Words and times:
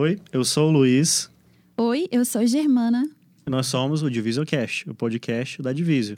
Oi, 0.00 0.16
eu 0.32 0.44
sou 0.44 0.68
o 0.68 0.70
Luiz. 0.70 1.28
Oi, 1.76 2.06
eu 2.12 2.24
sou 2.24 2.46
Germana. 2.46 3.02
E 3.44 3.50
nós 3.50 3.66
somos 3.66 4.00
o 4.00 4.08
Divisorcast, 4.08 4.88
o 4.88 4.94
podcast 4.94 5.60
da 5.60 5.72
Divisio. 5.72 6.14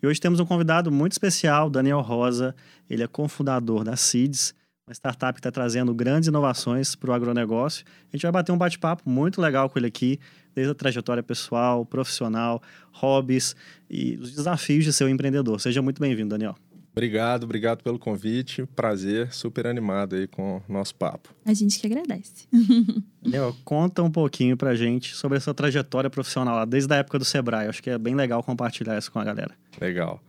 E 0.00 0.06
hoje 0.06 0.20
temos 0.20 0.38
um 0.38 0.46
convidado 0.46 0.92
muito 0.92 1.14
especial, 1.14 1.68
Daniel 1.68 2.00
Rosa. 2.00 2.54
Ele 2.88 3.02
é 3.02 3.08
cofundador 3.08 3.82
da 3.82 3.96
CIDS, 3.96 4.54
uma 4.86 4.94
startup 4.94 5.32
que 5.32 5.40
está 5.40 5.50
trazendo 5.50 5.92
grandes 5.92 6.28
inovações 6.28 6.94
para 6.94 7.10
o 7.10 7.12
agronegócio. 7.12 7.84
A 8.12 8.16
gente 8.16 8.22
vai 8.22 8.30
bater 8.30 8.52
um 8.52 8.56
bate-papo 8.56 9.02
muito 9.04 9.40
legal 9.40 9.68
com 9.68 9.80
ele 9.80 9.88
aqui, 9.88 10.20
desde 10.54 10.70
a 10.70 10.76
trajetória 10.76 11.24
pessoal, 11.24 11.84
profissional, 11.84 12.62
hobbies 12.92 13.56
e 13.90 14.16
os 14.18 14.32
desafios 14.32 14.84
de 14.84 14.92
ser 14.92 15.06
um 15.06 15.08
empreendedor. 15.08 15.60
Seja 15.60 15.82
muito 15.82 16.00
bem-vindo, 16.00 16.28
Daniel. 16.28 16.54
Obrigado, 16.92 17.44
obrigado 17.44 17.82
pelo 17.82 17.98
convite. 17.98 18.66
Prazer, 18.74 19.32
super 19.32 19.66
animado 19.66 20.16
aí 20.16 20.26
com 20.26 20.56
o 20.68 20.72
nosso 20.72 20.94
papo. 20.94 21.32
A 21.44 21.54
gente 21.54 21.78
que 21.78 21.86
agradece. 21.86 22.48
Daniel, 23.22 23.54
conta 23.64 24.02
um 24.02 24.10
pouquinho 24.10 24.56
pra 24.56 24.74
gente 24.74 25.14
sobre 25.14 25.38
a 25.38 25.40
sua 25.40 25.54
trajetória 25.54 26.10
profissional 26.10 26.56
lá, 26.56 26.64
desde 26.64 26.92
a 26.92 26.96
época 26.96 27.18
do 27.18 27.24
Sebrae. 27.24 27.68
Acho 27.68 27.82
que 27.82 27.90
é 27.90 27.98
bem 27.98 28.14
legal 28.14 28.42
compartilhar 28.42 28.98
isso 28.98 29.12
com 29.12 29.18
a 29.18 29.24
galera. 29.24 29.54
Legal. 29.80 30.20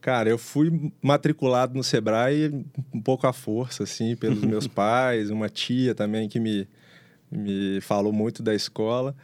Cara, 0.00 0.28
eu 0.28 0.36
fui 0.36 0.92
matriculado 1.00 1.74
no 1.74 1.84
Sebrae 1.84 2.64
um 2.92 3.00
pouco 3.00 3.26
à 3.26 3.32
força, 3.32 3.84
assim, 3.84 4.16
pelos 4.16 4.42
meus 4.44 4.66
pais, 4.66 5.30
uma 5.30 5.48
tia 5.48 5.94
também 5.94 6.28
que 6.28 6.40
me, 6.40 6.68
me 7.30 7.80
falou 7.80 8.12
muito 8.12 8.42
da 8.42 8.54
escola. 8.54 9.14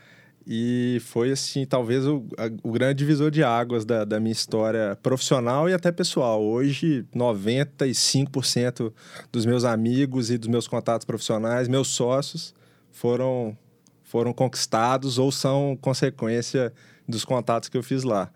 E 0.51 0.99
foi, 1.05 1.31
assim, 1.31 1.67
talvez 1.67 2.07
o, 2.07 2.25
a, 2.39 2.47
o 2.63 2.73
grande 2.73 2.95
divisor 2.95 3.31
de 3.31 3.45
águas 3.45 3.85
da, 3.85 4.03
da 4.03 4.19
minha 4.19 4.33
história 4.33 4.97
profissional 5.03 5.69
e 5.69 5.75
até 5.75 5.93
pessoal. 5.93 6.43
Hoje, 6.43 7.05
95% 7.15 8.91
dos 9.31 9.45
meus 9.45 9.65
amigos 9.65 10.31
e 10.31 10.39
dos 10.39 10.49
meus 10.49 10.67
contatos 10.67 11.05
profissionais, 11.05 11.69
meus 11.69 11.89
sócios, 11.89 12.55
foram, 12.91 13.55
foram 14.03 14.33
conquistados 14.33 15.19
ou 15.19 15.31
são 15.31 15.77
consequência 15.83 16.73
dos 17.07 17.27
contatos 17.27 17.69
que 17.69 17.77
eu 17.77 17.83
fiz 17.83 18.03
lá. 18.03 18.31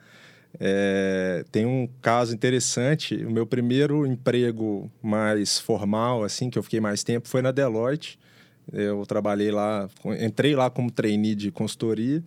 É, 0.61 1.47
tem 1.51 1.65
um 1.65 1.89
caso 2.03 2.35
interessante. 2.35 3.25
O 3.25 3.31
meu 3.31 3.47
primeiro 3.47 4.07
emprego 4.07 4.93
mais 5.01 5.59
formal, 5.59 6.25
assim, 6.25 6.51
que 6.51 6.59
eu 6.59 6.63
fiquei 6.63 6.79
mais 6.79 7.03
tempo, 7.03 7.27
foi 7.27 7.41
na 7.41 7.51
Deloitte. 7.51 8.19
Eu 8.71 9.05
trabalhei 9.07 9.51
lá, 9.51 9.89
entrei 10.21 10.55
lá 10.55 10.71
como 10.71 10.91
trainee 10.91 11.35
de 11.35 11.51
consultoria 11.51 12.23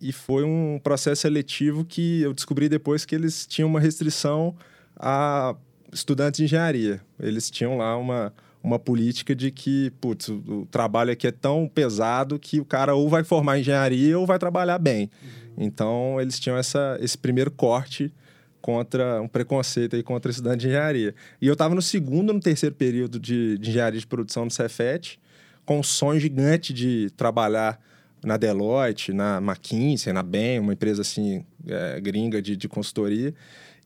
e 0.00 0.12
foi 0.12 0.44
um 0.44 0.78
processo 0.82 1.22
seletivo 1.22 1.84
que 1.84 2.22
eu 2.22 2.32
descobri 2.32 2.68
depois 2.68 3.04
que 3.04 3.14
eles 3.14 3.46
tinham 3.46 3.68
uma 3.68 3.80
restrição 3.80 4.54
a 4.96 5.56
estudantes 5.92 6.38
de 6.38 6.44
engenharia. 6.44 7.00
Eles 7.18 7.50
tinham 7.50 7.78
lá 7.78 7.96
uma, 7.96 8.32
uma 8.62 8.78
política 8.78 9.34
de 9.34 9.50
que, 9.50 9.90
putz, 10.00 10.28
o, 10.28 10.66
trabalho 10.70 11.12
aqui 11.12 11.26
é 11.26 11.32
tão 11.32 11.68
pesado 11.68 12.38
que 12.38 12.60
o 12.60 12.64
cara 12.64 12.94
ou 12.94 13.08
vai 13.08 13.24
formar 13.24 13.58
engenharia 13.58 14.18
ou 14.18 14.26
vai 14.26 14.38
trabalhar 14.38 14.78
bem. 14.78 15.10
Uhum. 15.22 15.64
Então, 15.64 16.20
eles 16.20 16.38
tinham 16.38 16.56
essa, 16.56 16.98
esse 17.00 17.16
primeiro 17.16 17.50
corte 17.50 18.12
contra 18.60 19.22
um 19.22 19.28
preconceito 19.28 19.94
aí 19.94 20.02
contra 20.02 20.30
estudante 20.30 20.62
de 20.62 20.66
engenharia. 20.66 21.14
E 21.40 21.46
eu 21.46 21.52
estava 21.52 21.74
no 21.74 21.80
segundo 21.80 22.32
no 22.32 22.40
terceiro 22.40 22.74
período 22.74 23.18
de, 23.18 23.56
de 23.58 23.70
engenharia 23.70 24.00
de 24.00 24.06
produção 24.06 24.46
do 24.46 24.52
Cefet, 24.52 25.18
com 25.66 25.80
um 25.80 25.82
sonho 25.82 26.18
gigante 26.20 26.72
de 26.72 27.10
trabalhar 27.16 27.78
na 28.24 28.36
Deloitte, 28.36 29.12
na 29.12 29.38
McKinsey, 29.38 30.12
na 30.12 30.22
BEM, 30.22 30.60
uma 30.60 30.72
empresa 30.72 31.02
assim 31.02 31.44
é, 31.66 32.00
gringa 32.00 32.40
de, 32.40 32.56
de 32.56 32.68
consultoria. 32.68 33.34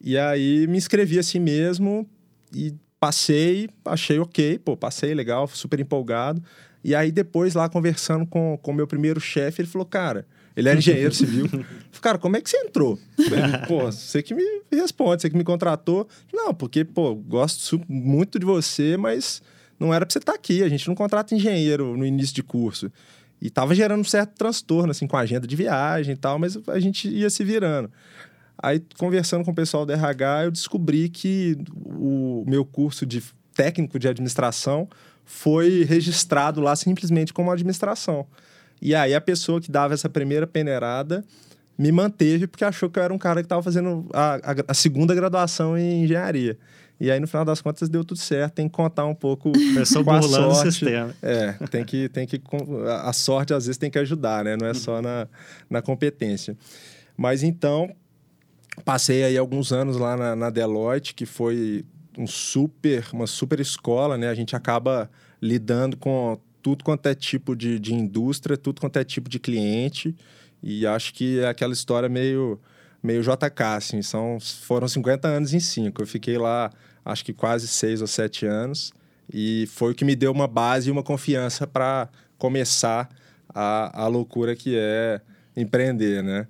E 0.00 0.16
aí 0.16 0.66
me 0.66 0.78
inscrevi 0.78 1.18
assim 1.18 1.40
mesmo 1.40 2.08
e 2.54 2.74
passei, 3.00 3.68
achei 3.84 4.18
ok, 4.18 4.58
pô, 4.58 4.76
passei 4.76 5.14
legal, 5.14 5.48
super 5.48 5.80
empolgado. 5.80 6.42
E 6.84 6.94
aí 6.94 7.10
depois 7.10 7.54
lá 7.54 7.68
conversando 7.68 8.26
com 8.26 8.58
o 8.62 8.72
meu 8.72 8.86
primeiro 8.86 9.20
chefe, 9.20 9.62
ele 9.62 9.68
falou, 9.68 9.86
cara, 9.86 10.26
ele 10.56 10.68
era 10.68 10.78
engenheiro 10.78 11.14
civil. 11.14 11.48
Falei, 11.48 11.66
cara, 12.00 12.18
como 12.18 12.36
é 12.36 12.40
que 12.40 12.50
você 12.50 12.58
entrou? 12.58 12.98
Falei, 13.16 13.66
pô, 13.66 13.90
você 13.90 14.22
que 14.22 14.34
me 14.34 14.42
responde, 14.72 15.22
você 15.22 15.30
que 15.30 15.36
me 15.36 15.44
contratou. 15.44 16.08
Não, 16.32 16.54
porque, 16.54 16.84
pô, 16.84 17.14
gosto 17.14 17.80
muito 17.88 18.38
de 18.38 18.46
você, 18.46 18.96
mas 18.96 19.42
não 19.80 19.94
era 19.94 20.04
para 20.04 20.12
você 20.12 20.18
estar 20.18 20.32
tá 20.32 20.38
aqui. 20.38 20.62
A 20.62 20.68
gente 20.68 20.86
não 20.86 20.94
contrata 20.94 21.34
engenheiro 21.34 21.96
no 21.96 22.04
início 22.04 22.34
de 22.34 22.42
curso. 22.42 22.92
E 23.40 23.48
tava 23.48 23.74
gerando 23.74 24.00
um 24.00 24.04
certo 24.04 24.34
transtorno, 24.36 24.90
assim, 24.90 25.06
com 25.06 25.16
a 25.16 25.20
agenda 25.20 25.46
de 25.46 25.56
viagem 25.56 26.12
e 26.12 26.16
tal, 26.16 26.38
mas 26.38 26.58
a 26.68 26.78
gente 26.78 27.08
ia 27.08 27.30
se 27.30 27.42
virando. 27.42 27.90
Aí, 28.62 28.82
conversando 28.98 29.42
com 29.42 29.50
o 29.50 29.54
pessoal 29.54 29.86
da 29.86 29.94
RH, 29.94 30.44
eu 30.44 30.50
descobri 30.50 31.08
que 31.08 31.56
o 31.74 32.44
meu 32.46 32.66
curso 32.66 33.06
de 33.06 33.22
técnico 33.54 33.98
de 33.98 34.06
administração 34.06 34.86
foi 35.24 35.84
registrado 35.84 36.60
lá 36.60 36.76
simplesmente 36.76 37.32
como 37.32 37.50
administração. 37.50 38.26
E 38.82 38.94
aí, 38.94 39.14
a 39.14 39.20
pessoa 39.20 39.58
que 39.58 39.70
dava 39.70 39.94
essa 39.94 40.10
primeira 40.10 40.46
peneirada 40.46 41.24
me 41.78 41.90
manteve 41.90 42.46
porque 42.46 42.62
achou 42.62 42.90
que 42.90 42.98
eu 42.98 43.02
era 43.02 43.14
um 43.14 43.18
cara 43.18 43.40
que 43.40 43.46
estava 43.46 43.62
fazendo 43.62 44.06
a, 44.12 44.34
a, 44.34 44.54
a 44.68 44.74
segunda 44.74 45.14
graduação 45.14 45.78
em 45.78 46.04
engenharia. 46.04 46.58
E 47.00 47.10
aí, 47.10 47.18
no 47.18 47.26
final 47.26 47.46
das 47.46 47.62
contas, 47.62 47.88
deu 47.88 48.04
tudo 48.04 48.18
certo. 48.18 48.54
Tem 48.54 48.68
que 48.68 48.74
contar 48.74 49.06
um 49.06 49.14
pouco 49.14 49.50
com 50.04 50.10
a 50.10 50.22
sorte. 50.22 50.36
O 50.36 50.54
sistema. 50.54 51.14
É, 51.22 51.52
tem 51.70 51.82
que, 51.82 52.08
tem 52.10 52.26
que... 52.26 52.40
A 53.02 53.12
sorte, 53.14 53.54
às 53.54 53.64
vezes, 53.64 53.78
tem 53.78 53.90
que 53.90 53.98
ajudar, 53.98 54.44
né? 54.44 54.56
Não 54.60 54.66
é 54.66 54.74
só 54.74 55.00
na, 55.00 55.26
na 55.68 55.80
competência. 55.80 56.56
Mas, 57.16 57.42
então, 57.42 57.90
passei 58.84 59.24
aí 59.24 59.38
alguns 59.38 59.72
anos 59.72 59.96
lá 59.96 60.14
na, 60.14 60.36
na 60.36 60.50
Deloitte, 60.50 61.14
que 61.14 61.24
foi 61.24 61.86
um 62.18 62.26
super, 62.26 63.06
uma 63.14 63.26
super 63.26 63.60
escola, 63.60 64.18
né? 64.18 64.28
A 64.28 64.34
gente 64.34 64.54
acaba 64.54 65.10
lidando 65.40 65.96
com 65.96 66.38
tudo 66.60 66.84
quanto 66.84 67.06
é 67.06 67.14
tipo 67.14 67.56
de, 67.56 67.78
de 67.78 67.94
indústria, 67.94 68.58
tudo 68.58 68.78
quanto 68.78 68.98
é 68.98 69.04
tipo 69.04 69.30
de 69.30 69.38
cliente. 69.38 70.14
E 70.62 70.86
acho 70.86 71.14
que 71.14 71.40
é 71.40 71.48
aquela 71.48 71.72
história 71.72 72.10
meio 72.10 72.60
meio 73.02 73.22
JK, 73.22 73.62
assim, 73.76 74.02
são, 74.02 74.38
foram 74.40 74.86
50 74.86 75.26
anos 75.26 75.54
em 75.54 75.60
cinco. 75.60 76.02
Eu 76.02 76.06
fiquei 76.06 76.36
lá, 76.36 76.70
acho 77.04 77.24
que 77.24 77.32
quase 77.32 77.66
seis 77.68 78.00
ou 78.00 78.06
sete 78.06 78.46
anos, 78.46 78.92
e 79.32 79.66
foi 79.68 79.92
o 79.92 79.94
que 79.94 80.04
me 80.04 80.16
deu 80.16 80.32
uma 80.32 80.48
base 80.48 80.88
e 80.88 80.92
uma 80.92 81.02
confiança 81.02 81.66
para 81.66 82.08
começar 82.38 83.08
a, 83.48 84.04
a 84.04 84.06
loucura 84.06 84.56
que 84.56 84.76
é 84.76 85.20
empreender, 85.56 86.22
né? 86.22 86.46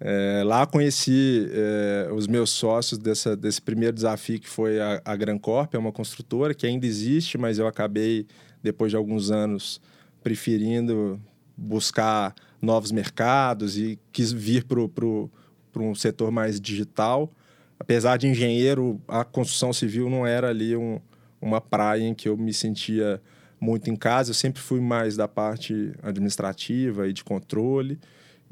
É, 0.00 0.42
lá 0.44 0.66
conheci 0.66 1.48
é, 1.50 2.10
os 2.12 2.26
meus 2.26 2.50
sócios 2.50 2.98
dessa, 2.98 3.36
desse 3.36 3.62
primeiro 3.62 3.94
desafio 3.94 4.40
que 4.40 4.48
foi 4.48 4.80
a, 4.80 5.00
a 5.04 5.16
Gran 5.16 5.38
Corp, 5.38 5.74
é 5.74 5.78
uma 5.78 5.92
construtora 5.92 6.52
que 6.52 6.66
ainda 6.66 6.84
existe, 6.84 7.38
mas 7.38 7.58
eu 7.58 7.66
acabei, 7.66 8.26
depois 8.62 8.90
de 8.90 8.96
alguns 8.96 9.30
anos, 9.30 9.80
preferindo 10.22 11.20
buscar 11.56 12.34
novos 12.60 12.90
mercados 12.90 13.78
e 13.78 13.98
quis 14.12 14.32
vir 14.32 14.64
para 14.64 15.82
um 15.82 15.94
setor 15.94 16.30
mais 16.30 16.60
digital. 16.60 17.30
Apesar 17.78 18.16
de 18.16 18.28
engenheiro, 18.28 19.00
a 19.08 19.24
construção 19.24 19.72
civil 19.72 20.08
não 20.08 20.26
era 20.26 20.48
ali 20.48 20.76
um, 20.76 21.00
uma 21.40 21.60
praia 21.60 22.02
em 22.02 22.14
que 22.14 22.28
eu 22.28 22.36
me 22.36 22.52
sentia 22.52 23.20
muito 23.60 23.90
em 23.90 23.96
casa. 23.96 24.30
Eu 24.30 24.34
sempre 24.34 24.60
fui 24.60 24.80
mais 24.80 25.16
da 25.16 25.26
parte 25.26 25.92
administrativa 26.02 27.08
e 27.08 27.12
de 27.12 27.24
controle 27.24 27.98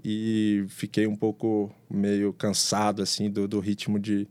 e 0.04 0.64
fiquei 0.68 1.06
um 1.06 1.14
pouco 1.14 1.70
meio 1.88 2.32
cansado 2.32 3.02
assim 3.02 3.30
do, 3.30 3.46
do 3.46 3.60
ritmo 3.60 3.98
de, 3.98 4.26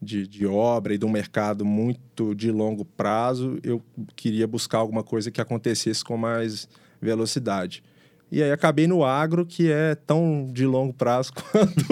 de, 0.00 0.26
de, 0.26 0.46
obra 0.46 0.94
e 0.94 0.98
do 0.98 1.08
mercado 1.08 1.64
muito 1.64 2.34
de 2.34 2.50
longo 2.50 2.84
prazo. 2.84 3.58
Eu 3.62 3.82
queria 4.16 4.46
buscar 4.46 4.78
alguma 4.78 5.02
coisa 5.02 5.30
que 5.30 5.40
acontecesse 5.40 6.02
com 6.02 6.16
mais 6.16 6.68
velocidade. 7.00 7.82
E 8.30 8.42
aí 8.42 8.52
acabei 8.52 8.86
no 8.86 9.04
agro, 9.04 9.44
que 9.44 9.70
é 9.70 9.94
tão 9.94 10.48
de 10.52 10.64
longo 10.64 10.92
prazo 10.92 11.32
quanto, 11.34 11.84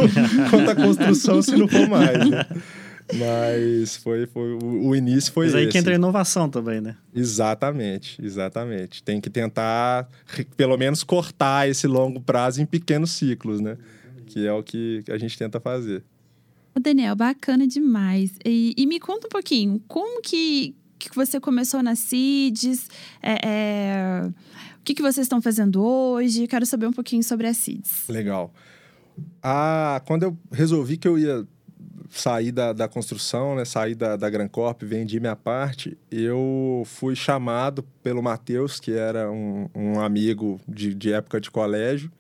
quanto 0.50 0.70
a 0.70 0.74
construção, 0.74 1.42
se 1.42 1.56
não 1.56 1.66
for 1.66 1.88
mais. 1.88 2.30
Né? 2.30 2.46
Mas 3.14 3.96
foi, 3.96 4.26
foi 4.26 4.52
o, 4.52 4.88
o, 4.88 4.94
início 4.94 5.32
foi 5.32 5.46
Mas 5.46 5.54
aí 5.54 5.62
esse. 5.62 5.72
que 5.72 5.78
entra 5.78 5.92
a 5.92 5.96
inovação 5.96 6.48
também, 6.48 6.80
né? 6.80 6.96
Exatamente, 7.14 8.22
exatamente. 8.22 9.02
Tem 9.02 9.20
que 9.20 9.30
tentar, 9.30 10.08
pelo 10.56 10.76
menos, 10.76 11.02
cortar 11.02 11.68
esse 11.68 11.86
longo 11.86 12.20
prazo 12.20 12.60
em 12.60 12.66
pequenos 12.66 13.12
ciclos, 13.12 13.60
né? 13.60 13.78
Que 14.26 14.46
é 14.46 14.52
o 14.52 14.62
que 14.62 15.02
a 15.08 15.16
gente 15.16 15.38
tenta 15.38 15.58
fazer. 15.58 16.04
Daniel, 16.78 17.16
bacana 17.16 17.66
demais. 17.66 18.32
E, 18.44 18.74
e 18.76 18.86
me 18.86 19.00
conta 19.00 19.26
um 19.26 19.30
pouquinho, 19.30 19.82
como 19.88 20.20
que, 20.22 20.74
que 20.98 21.14
você 21.14 21.38
começou 21.38 21.82
na 21.82 21.94
CIDS? 21.94 22.88
É, 23.22 23.38
é 23.44 24.28
que, 24.88 24.94
que 24.94 25.02
vocês 25.02 25.26
estão 25.26 25.42
fazendo 25.42 25.84
hoje? 25.84 26.46
Quero 26.46 26.64
saber 26.64 26.86
um 26.86 26.92
pouquinho 26.92 27.22
sobre 27.22 27.46
a 27.46 27.52
CIDS. 27.52 28.08
Legal. 28.08 28.50
Ah, 29.42 30.00
quando 30.06 30.22
eu 30.22 30.38
resolvi 30.50 30.96
que 30.96 31.06
eu 31.06 31.18
ia 31.18 31.46
sair 32.08 32.50
da, 32.50 32.72
da 32.72 32.88
construção, 32.88 33.54
né, 33.54 33.66
sair 33.66 33.94
da, 33.94 34.16
da 34.16 34.30
Gran 34.30 34.48
Corp, 34.48 34.82
vendi 34.82 35.20
minha 35.20 35.36
parte, 35.36 35.98
eu 36.10 36.84
fui 36.86 37.14
chamado 37.14 37.82
pelo 38.02 38.22
Matheus, 38.22 38.80
que 38.80 38.92
era 38.92 39.30
um, 39.30 39.68
um 39.74 40.00
amigo 40.00 40.58
de, 40.66 40.94
de 40.94 41.12
época 41.12 41.38
de 41.38 41.50
colégio, 41.50 42.10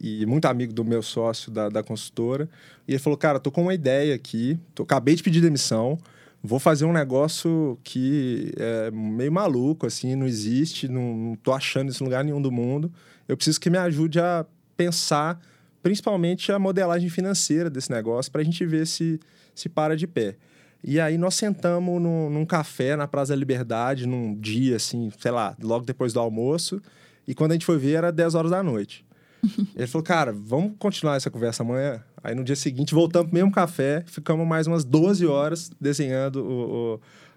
e 0.00 0.24
muito 0.24 0.46
amigo 0.46 0.72
do 0.72 0.84
meu 0.86 1.02
sócio 1.02 1.50
da, 1.50 1.68
da 1.68 1.82
consultora. 1.82 2.48
E 2.88 2.92
ele 2.92 2.98
falou: 2.98 3.18
Cara, 3.18 3.38
tô 3.38 3.50
com 3.50 3.62
uma 3.62 3.74
ideia 3.74 4.14
aqui, 4.14 4.58
tô, 4.74 4.84
acabei 4.84 5.14
de 5.14 5.22
pedir 5.22 5.42
demissão, 5.42 5.98
vou 6.46 6.58
fazer 6.58 6.84
um 6.84 6.92
negócio 6.92 7.78
que 7.82 8.52
é 8.56 8.90
meio 8.90 9.32
maluco, 9.32 9.86
assim, 9.86 10.14
não 10.14 10.26
existe, 10.26 10.88
não, 10.88 11.16
não 11.16 11.36
tô 11.36 11.52
achando 11.52 11.90
isso 11.90 12.02
em 12.02 12.06
lugar 12.06 12.24
nenhum 12.24 12.40
do 12.40 12.52
mundo. 12.52 12.92
Eu 13.28 13.36
preciso 13.36 13.60
que 13.60 13.68
me 13.68 13.78
ajude 13.78 14.20
a 14.20 14.46
pensar, 14.76 15.40
principalmente 15.82 16.52
a 16.52 16.58
modelagem 16.58 17.08
financeira 17.08 17.68
desse 17.68 17.90
negócio, 17.90 18.30
para 18.30 18.40
a 18.40 18.44
gente 18.44 18.64
ver 18.64 18.86
se, 18.86 19.18
se 19.54 19.68
para 19.68 19.96
de 19.96 20.06
pé. 20.06 20.36
E 20.84 21.00
aí 21.00 21.18
nós 21.18 21.34
sentamos 21.34 22.00
num, 22.00 22.30
num, 22.30 22.46
café 22.46 22.94
na 22.94 23.08
Praça 23.08 23.32
da 23.32 23.36
Liberdade, 23.36 24.06
num 24.06 24.34
dia, 24.34 24.76
assim, 24.76 25.10
sei 25.18 25.30
lá, 25.30 25.56
logo 25.60 25.84
depois 25.84 26.12
do 26.12 26.20
almoço. 26.20 26.80
E 27.26 27.34
quando 27.34 27.52
a 27.52 27.54
gente 27.54 27.66
foi 27.66 27.78
ver, 27.78 27.94
era 27.94 28.12
10 28.12 28.34
horas 28.36 28.50
da 28.52 28.62
noite. 28.62 29.04
Ele 29.74 29.86
falou, 29.86 30.04
cara, 30.04 30.32
vamos 30.32 30.74
continuar 30.78 31.16
essa 31.16 31.30
conversa 31.30 31.62
amanhã? 31.62 32.02
Aí 32.26 32.34
no 32.34 32.42
dia 32.42 32.56
seguinte 32.56 32.92
voltamos 32.92 33.28
pro 33.28 33.38
mesmo 33.38 33.52
café, 33.52 34.02
ficamos 34.04 34.44
mais 34.44 34.66
umas 34.66 34.84
12 34.84 35.24
horas 35.24 35.70
desenhando 35.80 36.44
o, 36.44 36.94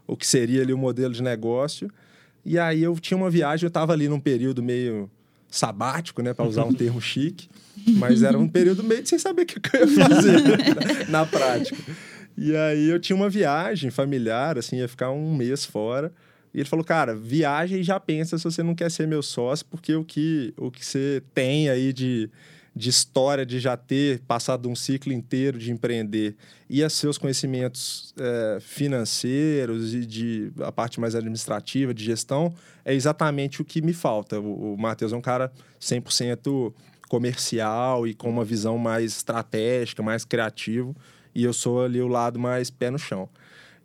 o, 0.07 0.13
o 0.13 0.18
que 0.18 0.25
seria 0.25 0.63
ali 0.63 0.74
o 0.74 0.77
modelo 0.80 1.13
de 1.13 1.21
negócio. 1.21 1.91
E 2.44 2.57
aí 2.57 2.81
eu 2.81 2.97
tinha 3.00 3.15
uma 3.15 3.30
viagem, 3.30 3.65
eu 3.65 3.68
estava 3.68 3.94
ali 3.94 4.09
num 4.09 4.19
período 4.19 4.63
meio 4.63 5.07
sabático, 5.47 6.24
né, 6.24 6.33
para 6.33 6.44
usar 6.44 6.63
um 6.63 6.74
termo 6.74 7.00
chique, 7.00 7.47
mas 7.97 8.24
era 8.24 8.36
um 8.36 8.47
período 8.47 8.83
meio 8.83 9.06
sem 9.06 9.19
saber 9.19 9.44
o 9.44 9.45
que 9.45 9.59
eu 9.77 9.81
ia 9.81 10.07
fazer 10.07 10.41
na 11.07 11.24
prática. 11.24 11.77
E 12.35 12.56
aí 12.56 12.89
eu 12.89 13.00
tinha 13.00 13.15
uma 13.15 13.30
viagem 13.30 13.92
familiar, 13.92 14.57
assim, 14.57 14.77
ia 14.77 14.88
ficar 14.88 15.12
um 15.12 15.35
mês 15.35 15.65
fora. 15.65 16.12
E 16.51 16.62
ele 16.62 16.68
falou, 16.68 16.83
cara, 16.83 17.13
viaja 17.13 17.77
e 17.77 17.83
já 17.83 18.00
pensa 18.00 18.39
se 18.39 18.44
você 18.44 18.63
não 18.63 18.74
quer 18.74 18.89
ser 18.89 19.07
meu 19.07 19.21
sócio, 19.21 19.68
porque 19.69 19.94
o 19.94 20.03
que, 20.03 20.51
o 20.57 20.71
que 20.71 20.83
você 20.83 21.21
tem 21.35 21.69
aí 21.69 21.94
de, 21.94 22.27
de 22.75 22.89
história, 22.89 23.45
de 23.45 23.60
já 23.60 23.75
ter 23.75 24.19
passado 24.21 24.69
um 24.69 24.75
ciclo 24.75 25.12
inteiro 25.12 25.57
de 25.57 25.71
empreender 25.71 26.36
e 26.69 26.83
a 26.83 26.89
seus 26.89 27.18
conhecimentos 27.18 28.13
é, 28.18 28.60
financeiros 28.62 29.94
e 29.94 30.06
de 30.06 30.51
a 30.62 30.71
parte 30.71 31.00
mais 31.00 31.16
administrativa, 31.16 31.94
de 31.94 32.04
gestão, 32.04 32.54
é 32.86 32.94
exatamente 32.94 33.62
o 33.62 33.66
que 33.66 33.81
me 33.81 33.94
falta. 33.94 34.39
O, 34.39 34.75
o 34.75 34.77
Matheus 34.77 35.12
é 35.12 35.16
um 35.16 35.21
cara 35.21 35.51
100% 35.81 36.74
comercial 37.10 38.07
e 38.07 38.13
com 38.13 38.30
uma 38.30 38.45
visão 38.45 38.77
mais 38.77 39.18
estratégica, 39.18 40.04
mais 40.04 40.24
criativo, 40.24 40.95
e 41.33 41.44
eu 41.44 41.54
sou 41.54 41.83
ali 41.83 42.01
o 42.01 42.07
lado 42.07 42.39
mais 42.39 42.69
pé 42.69 42.89
no 42.92 43.00
chão. 43.00 43.27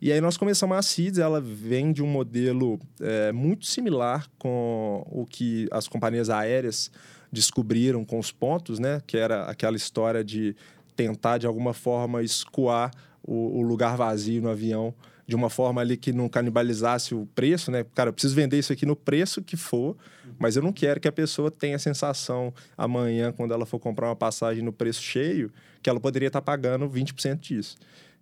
E 0.05 0.11
aí 0.11 0.21
nós 0.21 0.37
começamos 0.37 0.77
a 0.77 0.83
CIDS, 0.83 1.17
ela 1.17 1.41
vem 1.41 1.91
de 1.91 2.03
um 2.03 2.05
modelo 2.05 2.79
é, 3.01 3.31
muito 3.31 3.65
similar 3.65 4.29
com 4.37 5.03
o 5.09 5.25
que 5.25 5.67
as 5.71 5.87
companhias 5.87 6.29
aéreas 6.29 6.91
descobriram 7.31 8.05
com 8.05 8.19
os 8.19 8.31
pontos, 8.31 8.77
né? 8.77 9.01
Que 9.07 9.17
era 9.17 9.45
aquela 9.45 9.75
história 9.75 10.23
de 10.23 10.55
tentar, 10.95 11.39
de 11.39 11.47
alguma 11.47 11.73
forma, 11.73 12.21
escoar 12.21 12.91
o, 13.23 13.57
o 13.57 13.61
lugar 13.63 13.97
vazio 13.97 14.43
no 14.43 14.49
avião 14.49 14.93
de 15.25 15.35
uma 15.35 15.49
forma 15.49 15.81
ali 15.81 15.97
que 15.97 16.13
não 16.13 16.29
canibalizasse 16.29 17.15
o 17.15 17.27
preço, 17.33 17.71
né? 17.71 17.83
Cara, 17.95 18.09
eu 18.09 18.13
preciso 18.13 18.35
vender 18.35 18.59
isso 18.59 18.71
aqui 18.71 18.85
no 18.85 18.95
preço 18.95 19.41
que 19.41 19.57
for, 19.57 19.97
mas 20.37 20.55
eu 20.55 20.61
não 20.61 20.71
quero 20.71 20.99
que 20.99 21.07
a 21.07 21.11
pessoa 21.11 21.49
tenha 21.49 21.77
a 21.77 21.79
sensação 21.79 22.53
amanhã, 22.77 23.31
quando 23.31 23.55
ela 23.55 23.65
for 23.65 23.79
comprar 23.79 24.09
uma 24.09 24.15
passagem 24.15 24.63
no 24.63 24.71
preço 24.71 25.01
cheio, 25.01 25.51
que 25.81 25.89
ela 25.89 25.99
poderia 25.99 26.27
estar 26.27 26.43
pagando 26.43 26.87
20% 26.87 27.39
disso. 27.39 27.75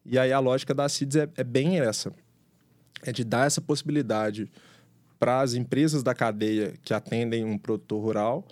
E 0.05 0.19
aí 0.19 0.31
a 0.31 0.39
lógica 0.39 0.73
da 0.73 0.88
CIDS 0.89 1.15
é, 1.15 1.29
é 1.38 1.44
bem 1.44 1.79
essa: 1.79 2.13
é 3.03 3.11
de 3.11 3.23
dar 3.23 3.47
essa 3.47 3.61
possibilidade 3.61 4.50
para 5.19 5.41
as 5.41 5.53
empresas 5.53 6.03
da 6.03 6.13
cadeia 6.13 6.73
que 6.83 6.94
atendem 6.94 7.45
um 7.45 7.57
produtor 7.57 8.01
rural 8.01 8.45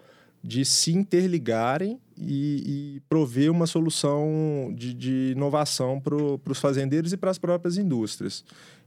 de 0.44 0.66
se 0.66 0.92
interligarem 0.92 2.00
e, 2.18 2.96
e 2.96 3.00
prover 3.08 3.52
uma 3.52 3.68
solução 3.68 4.74
de, 4.76 4.94
de 4.94 5.34
inovação 5.36 6.00
para 6.00 6.16
os 6.16 6.60
fazendeiros 6.60 7.14
e 7.14 7.18
para 7.18 7.30
as 7.30 7.38
próprias 7.38 7.78
indústrias. 7.78 8.44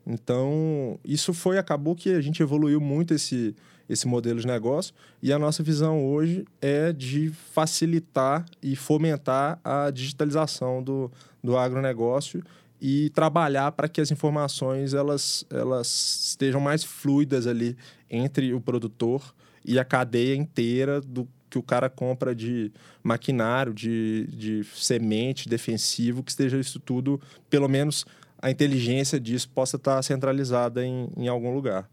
Então, 0.06 0.98
isso 1.04 1.32
foi, 1.32 1.58
acabou 1.58 1.94
que 1.94 2.10
a 2.10 2.20
gente 2.20 2.42
evoluiu 2.42 2.80
muito 2.80 3.14
esse, 3.14 3.54
esse 3.88 4.06
modelo 4.06 4.40
de 4.40 4.46
negócio 4.46 4.94
e 5.22 5.32
a 5.32 5.38
nossa 5.38 5.62
visão 5.62 6.04
hoje 6.04 6.44
é 6.60 6.92
de 6.92 7.30
facilitar 7.52 8.44
e 8.62 8.74
fomentar 8.74 9.58
a 9.62 9.90
digitalização 9.90 10.82
do, 10.82 11.10
do 11.42 11.56
agronegócio 11.56 12.42
e 12.80 13.10
trabalhar 13.10 13.72
para 13.72 13.88
que 13.88 14.00
as 14.00 14.10
informações 14.10 14.94
elas, 14.94 15.44
elas 15.50 16.28
estejam 16.30 16.60
mais 16.60 16.84
fluidas 16.84 17.46
ali 17.46 17.76
entre 18.10 18.52
o 18.52 18.60
produtor 18.60 19.34
e 19.64 19.78
a 19.78 19.84
cadeia 19.84 20.34
inteira 20.34 21.00
do 21.00 21.28
que 21.48 21.58
o 21.58 21.62
cara 21.62 21.88
compra 21.88 22.34
de 22.34 22.72
maquinário, 23.02 23.72
de, 23.72 24.26
de 24.26 24.64
semente, 24.74 25.48
defensivo, 25.48 26.22
que 26.22 26.30
esteja 26.30 26.58
isso 26.58 26.80
tudo, 26.80 27.20
pelo 27.48 27.68
menos 27.68 28.04
a 28.42 28.50
inteligência 28.50 29.20
disso 29.20 29.48
possa 29.48 29.76
estar 29.76 30.02
centralizada 30.02 30.84
em, 30.84 31.08
em 31.16 31.28
algum 31.28 31.54
lugar. 31.54 31.88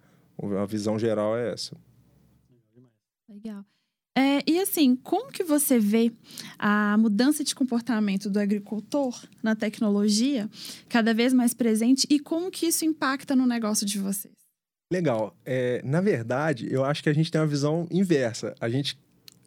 A 0.60 0.66
visão 0.66 0.98
geral 0.98 1.38
é 1.38 1.51
essa. 1.51 1.75
Legal. 3.28 3.66
É, 4.18 4.44
e 4.45 4.60
assim, 4.60 4.95
como 4.98 5.31
que 5.31 5.44
você 5.44 5.80
vê 5.80 6.12
a 6.60 6.98
mudança 6.98 7.44
de 7.44 7.56
comportamento 7.56 8.30
do 8.30 8.39
agricultor 8.39 9.18
na 9.42 9.56
tecnologia 9.56 10.50
cada 10.89 11.13
vez 11.13 11.31
mais 11.31 11.54
presente 11.54 12.06
e 12.10 12.19
como 12.19 12.51
que 12.51 12.66
isso 12.66 12.83
impacta 12.83 13.36
no 13.36 13.48
negócio 13.48 13.86
de 13.86 13.98
vocês? 13.98 14.33
Legal. 14.92 15.33
É, 15.45 15.81
na 15.86 16.01
verdade, 16.01 16.68
eu 16.69 16.83
acho 16.83 17.01
que 17.01 17.07
a 17.07 17.13
gente 17.13 17.31
tem 17.31 17.39
uma 17.39 17.48
visão 17.48 17.88
inversa. 17.89 18.54
A 18.60 18.68
gente 18.68 19.00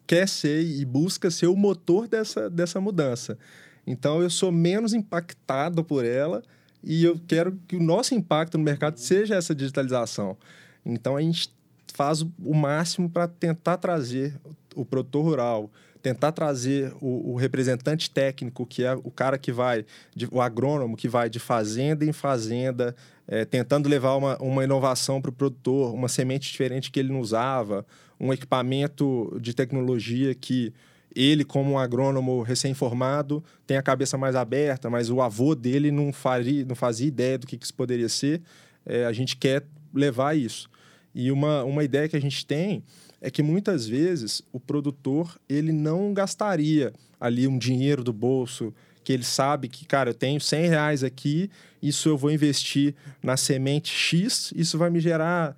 quer 0.07 0.27
ser 0.27 0.63
e 0.63 0.83
busca 0.87 1.31
ser 1.31 1.49
o 1.49 1.57
motor 1.57 2.09
dessa, 2.09 2.49
dessa 2.49 2.81
mudança. 2.81 3.39
Então, 3.87 4.23
eu 4.23 4.31
sou 4.31 4.51
menos 4.51 4.95
impactado 4.95 5.85
por 5.85 6.07
ela 6.07 6.43
e 6.83 7.05
eu 7.05 7.21
quero 7.29 7.59
que 7.69 7.77
o 7.77 7.83
nosso 7.83 8.15
impacto 8.15 8.57
no 8.57 8.65
mercado 8.65 8.99
seja 8.99 9.35
essa 9.35 9.55
digitalização. 9.55 10.39
Então, 10.85 11.17
a 11.17 11.21
gente 11.21 11.51
faz 11.95 12.23
o 12.23 12.55
máximo 12.55 13.09
para 13.09 13.29
tentar 13.29 13.77
trazer 13.77 14.35
o 14.75 14.85
produtor 14.85 15.25
rural, 15.25 15.71
tentar 16.03 16.33
trazer 16.33 16.93
o, 17.01 17.33
o, 17.33 17.37
representante 17.37 18.11
técnico, 18.11 18.67
que 18.67 18.85
é 18.85 18.93
o 18.93 19.11
cara 19.11 19.39
que 19.39 19.53
vai, 19.53 19.87
de, 20.15 20.29
o 20.31 20.41
agrônomo 20.41 20.97
que 20.97 21.09
vai 21.09 21.31
de 21.31 21.39
fazenda 21.39 22.05
em 22.05 22.13
fazenda, 22.13 22.95
é, 23.27 23.45
tentando 23.45 23.89
levar 23.89 24.17
uma, 24.17 24.37
uma 24.37 24.65
inovação 24.65 25.23
para 25.23 25.31
o 25.31 25.33
produtor, 25.33 25.95
uma 25.95 26.09
semente 26.09 26.51
diferente 26.51 26.91
que 26.91 26.99
ele 27.01 27.13
não 27.13 27.21
usava, 27.21 27.87
um 28.21 28.33
equipamento 28.33 29.39
de 29.41 29.55
tecnologia 29.55 30.35
que 30.35 30.75
ele, 31.15 31.45
como 31.45 31.73
um 31.73 31.79
agrônomo 31.79 32.43
recém-formado, 32.43 33.43
tem 33.67 33.77
a 33.77 33.83
cabeça 33.83 34.19
mais 34.19 34.35
aberta, 34.35 34.91
mas 34.91 35.11
o 35.11 35.23
avô 35.23 35.55
dele 35.55 35.91
não, 35.91 36.13
faria, 36.13 36.65
não 36.65 36.75
fazia 36.75 37.07
ideia 37.07 37.39
do 37.39 37.47
que, 37.47 37.57
que 37.57 37.65
isso 37.65 37.75
poderia 37.75 38.09
ser. 38.09 38.43
É, 38.85 39.07
a 39.07 39.13
gente 39.13 39.37
quer 39.37 39.65
levar 39.95 40.37
isso. 40.37 40.69
E 41.15 41.31
uma, 41.31 41.63
uma 41.65 41.85
ideia 41.85 42.09
que 42.09 42.17
a 42.17 42.21
gente 42.21 42.45
tem 42.45 42.83
é 43.21 43.31
que 43.31 43.43
muitas 43.43 43.87
vezes 43.87 44.43
o 44.53 44.59
produtor 44.59 45.39
ele 45.49 45.73
não 45.73 46.13
gastaria 46.13 46.93
ali 47.21 47.47
um 47.47 47.57
dinheiro 47.57 48.03
do 48.03 48.13
bolso 48.13 48.75
que 49.05 49.13
ele 49.13 49.23
sabe 49.23 49.69
que, 49.69 49.85
cara, 49.85 50.11
eu 50.11 50.15
tenho 50.15 50.41
100 50.41 50.69
reais 50.69 51.05
aqui, 51.05 51.51
isso 51.83 52.09
eu 52.09 52.17
vou 52.17 52.31
investir 52.31 52.95
na 53.23 53.37
semente 53.37 53.93
X, 53.93 54.53
isso 54.57 54.79
vai 54.79 54.89
me 54.89 54.99
gerar 54.99 55.55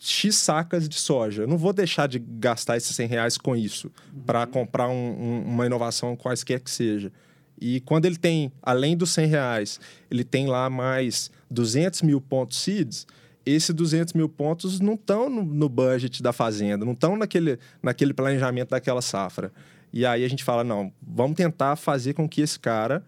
X 0.00 0.36
sacas 0.36 0.88
de 0.88 0.96
soja. 0.96 1.42
Eu 1.42 1.48
não 1.48 1.56
vou 1.56 1.72
deixar 1.72 2.08
de 2.08 2.18
gastar 2.18 2.76
esses 2.76 2.94
100 2.96 3.06
reais 3.06 3.38
com 3.38 3.54
isso 3.54 3.92
uhum. 4.12 4.22
para 4.22 4.46
comprar 4.46 4.88
um, 4.88 4.92
um, 4.92 5.42
uma 5.46 5.66
inovação 5.66 6.16
quaisquer 6.16 6.58
que 6.60 6.70
seja. 6.70 7.12
E 7.60 7.80
quando 7.80 8.06
ele 8.06 8.16
tem, 8.16 8.50
além 8.62 8.96
dos 8.96 9.10
100 9.10 9.26
reais, 9.26 9.80
ele 10.10 10.24
tem 10.24 10.46
lá 10.46 10.68
mais 10.68 11.30
200 11.50 12.02
mil 12.02 12.20
pontos 12.20 12.58
seeds, 12.58 13.06
esses 13.50 13.74
200 13.74 14.14
mil 14.14 14.28
pontos 14.28 14.80
não 14.80 14.94
estão 14.94 15.28
no, 15.28 15.44
no, 15.44 15.68
budget 15.68 16.22
da 16.22 16.32
fazenda, 16.32 16.84
não 16.84 16.92
estão 16.92 17.16
naquele, 17.16 17.58
naquele 17.82 18.12
planejamento 18.12 18.70
daquela 18.70 19.02
safra. 19.02 19.52
E 19.92 20.06
aí 20.06 20.24
a 20.24 20.28
gente 20.28 20.44
fala, 20.44 20.62
não, 20.62 20.92
vamos 21.02 21.36
tentar 21.36 21.76
fazer 21.76 22.14
com 22.14 22.28
que 22.28 22.40
esse 22.40 22.58
cara 22.58 23.04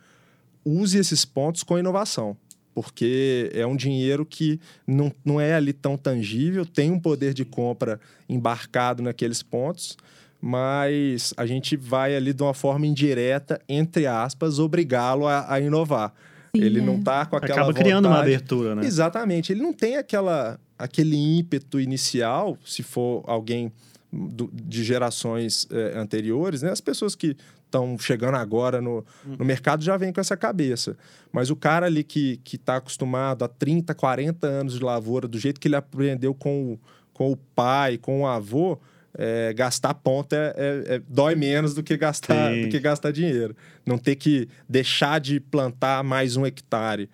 use 0.65 0.99
esses 0.99 1.25
pontos 1.25 1.63
com 1.63 1.79
inovação. 1.79 2.37
Porque 2.75 3.51
é 3.55 3.67
um 3.67 3.77
dinheiro 3.77 4.25
que 4.25 4.59
não, 4.87 5.13
não 5.25 5.41
é 5.41 5.55
ali 5.55 5.73
tão 5.73 5.97
tangível, 5.97 6.65
tem 6.65 6.91
um 6.91 6.99
poder 6.99 7.35
de 7.35 7.45
compra 7.45 8.01
embarcado 8.29 9.03
naqueles 9.03 9.43
pontos, 9.43 9.97
mas 10.41 11.35
a 11.37 11.45
gente 11.45 11.77
vai 11.77 12.17
ali 12.17 12.33
de 12.33 12.43
uma 12.43 12.55
forma 12.55 12.87
indireta, 12.87 13.61
entre 13.69 14.07
aspas, 14.07 14.59
obrigá-lo 14.59 15.27
a, 15.27 15.53
a 15.53 15.61
inovar. 15.61 16.15
Sim, 16.55 16.63
ele 16.63 16.81
é. 16.81 16.83
não 16.83 17.03
tá 17.03 17.25
com 17.25 17.35
aquela 17.37 17.53
Acaba 17.53 17.67
vontade. 17.69 17.85
criando 17.85 18.07
uma 18.09 18.21
abertura, 18.21 18.75
né? 18.75 18.85
Exatamente. 18.85 19.53
Ele 19.53 19.63
não 19.63 19.73
tem 19.73 19.97
aquela, 19.97 20.61
aquele 20.79 21.17
ímpeto 21.17 21.81
inicial, 21.81 22.59
se 22.63 22.83
for 22.83 23.25
alguém 23.27 23.73
do, 24.13 24.51
de 24.53 24.85
gerações 24.85 25.67
é, 25.71 25.99
anteriores, 25.99 26.61
né? 26.61 26.71
As 26.71 26.81
pessoas 26.81 27.15
que 27.15 27.35
estão 27.65 27.99
chegando 27.99 28.35
agora 28.35 28.83
no, 28.83 28.99
hum. 29.27 29.37
no 29.39 29.45
mercado 29.47 29.83
já 29.83 29.97
vêm 29.97 30.13
com 30.13 30.21
essa 30.21 30.37
cabeça. 30.37 30.95
Mas 31.33 31.49
o 31.49 31.57
cara 31.57 31.87
ali 31.87 32.05
que 32.05 32.39
está 32.53 32.77
acostumado 32.77 33.47
a 33.47 33.49
30, 33.49 33.95
40 33.95 34.47
anos 34.47 34.75
de 34.75 34.85
lavoura, 34.85 35.27
do 35.27 35.39
jeito 35.39 35.59
que 35.59 35.69
ele 35.69 35.77
aprendeu 35.77 36.35
com 36.35 36.75
o, 36.75 36.81
com 37.15 37.33
o 37.33 37.37
pai, 37.37 37.97
com 37.97 38.21
o 38.21 38.27
avô, 38.27 38.79
é, 39.17 39.53
gastar 39.53 39.95
ponta 39.95 40.37
é, 40.37 40.55
é, 40.57 40.95
é, 40.95 41.03
dói 41.09 41.35
menos 41.35 41.75
do 41.75 41.83
que 41.83 41.97
gastar 41.97 42.55
do 42.55 42.69
que 42.69 42.81
gastar 42.81 43.13
dinheiro. 43.13 43.55
Não 43.87 43.99
ter 43.99 44.17
que 44.17 44.49
deixar 44.69 45.21
de 45.21 45.39
plantar 45.39 46.03
mais 46.03 46.37
um 46.37 46.47
hectare 46.47 47.09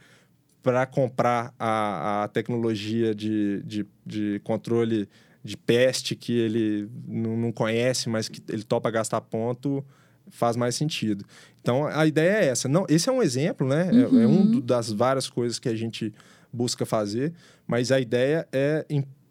para 0.62 0.87
comprar 0.87 1.52
a, 1.59 2.25
a 2.25 2.28
tecnologia 2.28 3.14
de, 3.14 3.62
de, 3.64 3.87
de 4.05 4.40
controle 4.45 5.09
de 5.43 5.57
peste 5.57 6.14
que 6.14 6.38
ele 6.38 6.88
não, 7.07 7.37
não 7.37 7.52
conhece, 7.52 8.09
mas 8.09 8.28
que 8.28 8.43
ele 8.49 8.62
topa 8.62 8.90
gastar 8.90 9.21
ponto, 9.21 9.85
faz 10.31 10.57
mais 10.57 10.75
sentido. 10.75 11.25
Então, 11.61 11.87
a 11.87 12.07
ideia 12.07 12.45
é 12.45 12.47
essa. 12.49 12.69
Não, 12.69 12.85
esse 12.88 13.09
é 13.09 13.12
um 13.12 13.23
exemplo, 13.23 13.67
né? 13.67 13.90
Uhum. 13.90 14.21
É, 14.21 14.23
é 14.25 14.26
um 14.26 14.40
uhum. 14.40 14.61
das 14.61 14.90
várias 14.90 15.28
coisas 15.28 15.59
que 15.59 15.69
a 15.69 15.75
gente 15.75 16.12
busca 16.52 16.85
fazer, 16.85 17.33
mas 17.67 17.93
a 17.93 18.00
ideia 18.00 18.47
é 18.52 18.85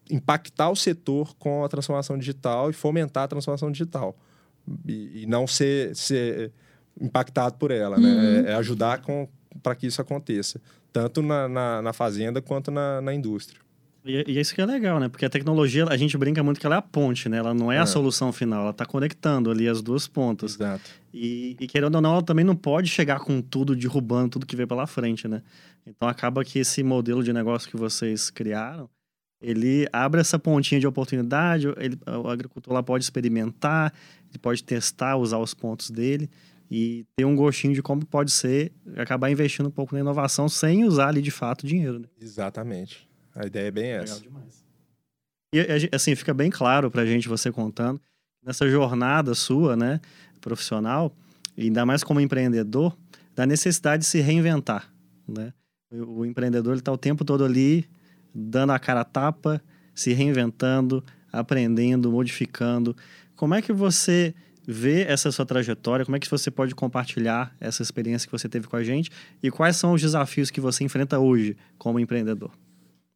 impactar 0.10 0.70
o 0.70 0.76
setor 0.76 1.36
com 1.38 1.64
a 1.64 1.70
transformação 1.70 2.18
digital 2.18 2.70
e 2.70 2.74
fomentar 2.74 3.24
a 3.24 3.28
transformação 3.28 3.72
digital. 3.72 4.18
E, 4.86 5.24
e 5.24 5.26
não 5.26 5.48
ser, 5.48 5.96
ser 5.96 6.52
impactado 7.00 7.58
por 7.58 7.72
ela, 7.72 7.98
né? 7.98 8.08
uhum. 8.08 8.42
né? 8.44 8.50
É, 8.50 8.52
é 8.52 8.56
ajudar 8.56 9.02
para 9.64 9.76
que 9.76 9.88
isso 9.88 10.02
aconteça, 10.02 10.62
tanto 10.92 11.22
na, 11.22 11.48
na, 11.48 11.82
na 11.82 11.94
fazenda 11.94 12.42
quanto 12.42 12.72
na, 12.72 13.02
na 13.02 13.14
indústria. 13.14 13.62
E, 14.08 14.24
e 14.26 14.40
isso 14.40 14.56
que 14.56 14.62
é 14.62 14.66
legal, 14.66 15.00
né? 15.00 15.10
Porque 15.10 15.26
a 15.26 15.30
tecnologia, 15.30 15.86
a 15.86 15.98
gente 15.98 16.18
brinca 16.18 16.42
muito 16.42 16.60
que 16.60 16.66
ela 16.66 16.76
é 16.76 16.80
a 16.80 16.82
ponte, 16.82 17.28
né? 17.28 17.38
Ela 17.38 17.54
não 17.54 17.72
é, 17.72 17.76
é. 17.76 17.80
a 17.80 17.86
solução 17.86 18.32
final, 18.32 18.62
ela 18.62 18.72
está 18.72 18.86
conectando 18.86 19.52
ali 19.52 19.68
as 19.68 19.82
duas 19.82 20.08
pontas. 20.08 20.56
Exato. 20.56 20.90
E, 21.14 21.58
e, 21.60 21.68
querendo 21.68 21.96
ou 21.96 22.02
não, 22.02 22.14
ela 22.14 22.24
também 22.24 22.46
não 22.46 22.56
pode 22.56 22.90
chegar 22.90 23.20
com 23.20 23.42
tudo, 23.42 23.76
derrubando 23.76 24.30
tudo 24.30 24.46
que 24.46 24.56
vem 24.56 24.66
pela 24.66 24.88
frente, 24.88 25.28
né? 25.28 25.42
Então 25.86 26.08
acaba 26.08 26.44
que 26.46 26.60
esse 26.60 26.84
modelo 26.84 27.22
de 27.22 27.34
negócio 27.34 27.70
que 27.70 27.76
vocês 27.76 28.30
criaram, 28.30 28.90
ele 29.41 29.88
abre 29.94 30.20
essa 30.20 30.39
pontinha 30.39 30.79
de 30.79 30.88
oportunidade, 30.88 31.67
ele, 31.77 31.98
o 32.08 32.27
agricultor 32.27 32.74
lá 32.74 32.82
pode 32.82 33.03
experimentar, 33.03 33.94
ele 34.29 34.39
pode 34.39 34.63
testar, 34.63 35.15
usar 35.15 35.38
os 35.38 35.53
pontos 35.53 35.89
dele 35.89 36.29
e 36.70 37.06
ter 37.15 37.25
um 37.25 37.36
gostinho 37.36 37.74
de 37.74 37.82
como 37.82 38.06
pode 38.06 38.32
ser 38.32 38.72
acabar 38.96 39.29
investindo 39.29 39.67
um 39.67 39.72
pouco 39.72 39.94
na 39.96 40.01
inovação 40.01 40.50
sem 40.50 40.84
usar 40.84 41.10
ali 41.10 41.22
de 41.22 41.32
fato 41.32 41.65
dinheiro. 41.65 42.00
Né? 42.00 42.08
Exatamente. 42.20 43.08
A 43.36 43.46
ideia 43.46 43.67
é 43.67 43.72
bem 43.72 43.84
Legal 43.84 44.03
essa. 44.03 44.20
demais. 44.20 44.65
E 45.53 45.89
assim, 45.94 46.15
fica 46.15 46.34
bem 46.34 46.50
claro 46.50 46.91
pra 46.91 47.06
gente 47.06 47.29
você 47.29 47.51
contando, 47.51 48.01
nessa 48.44 48.67
jornada 48.67 49.34
sua, 49.34 49.75
né, 49.77 50.01
profissional, 50.41 51.15
ainda 51.58 51.86
mais 51.86 52.03
como 52.03 52.20
empreendedor, 52.20 52.98
da 53.34 53.46
necessidade 53.46 54.03
de 54.03 54.10
se 54.10 54.20
reinventar, 54.20 54.91
né? 55.27 55.53
O, 55.91 56.25
empreendedor 56.25 56.74
ele 56.74 56.82
tá 56.82 56.91
o 56.91 56.98
tempo 56.98 57.24
todo 57.24 57.46
ali 57.46 57.88
dando 58.34 58.72
a 58.72 58.80
cara 58.80 59.02
a 59.02 59.06
tapa, 59.06 59.62
se 59.94 60.14
reinventando, 60.14 61.04
aprendendo, 61.32 62.12
modificando. 62.12 62.96
Como 63.36 63.54
é 63.54 63.62
que 63.62 63.74
você 63.74 64.34
vê 64.68 65.04
essa 65.04 65.32
sua 65.32 65.46
trajetória? 65.46 66.06
Como 66.06 66.18
é 66.18 66.20
que 66.20 66.30
você 66.30 66.52
pode 66.52 66.76
compartilhar 66.76 67.56
essa 67.60 67.82
experiência 67.82 68.28
que 68.28 68.32
você 68.32 68.50
teve 68.50 68.68
com 68.68 68.76
a 68.76 68.84
gente? 68.84 69.10
E 69.42 69.50
quais 69.50 69.78
são 69.78 69.94
os 69.94 70.02
desafios 70.02 70.52
que 70.52 70.60
você 70.60 70.84
enfrenta 70.84 71.18
hoje 71.20 71.56
como 71.78 72.00
empreendedor? 72.00 72.52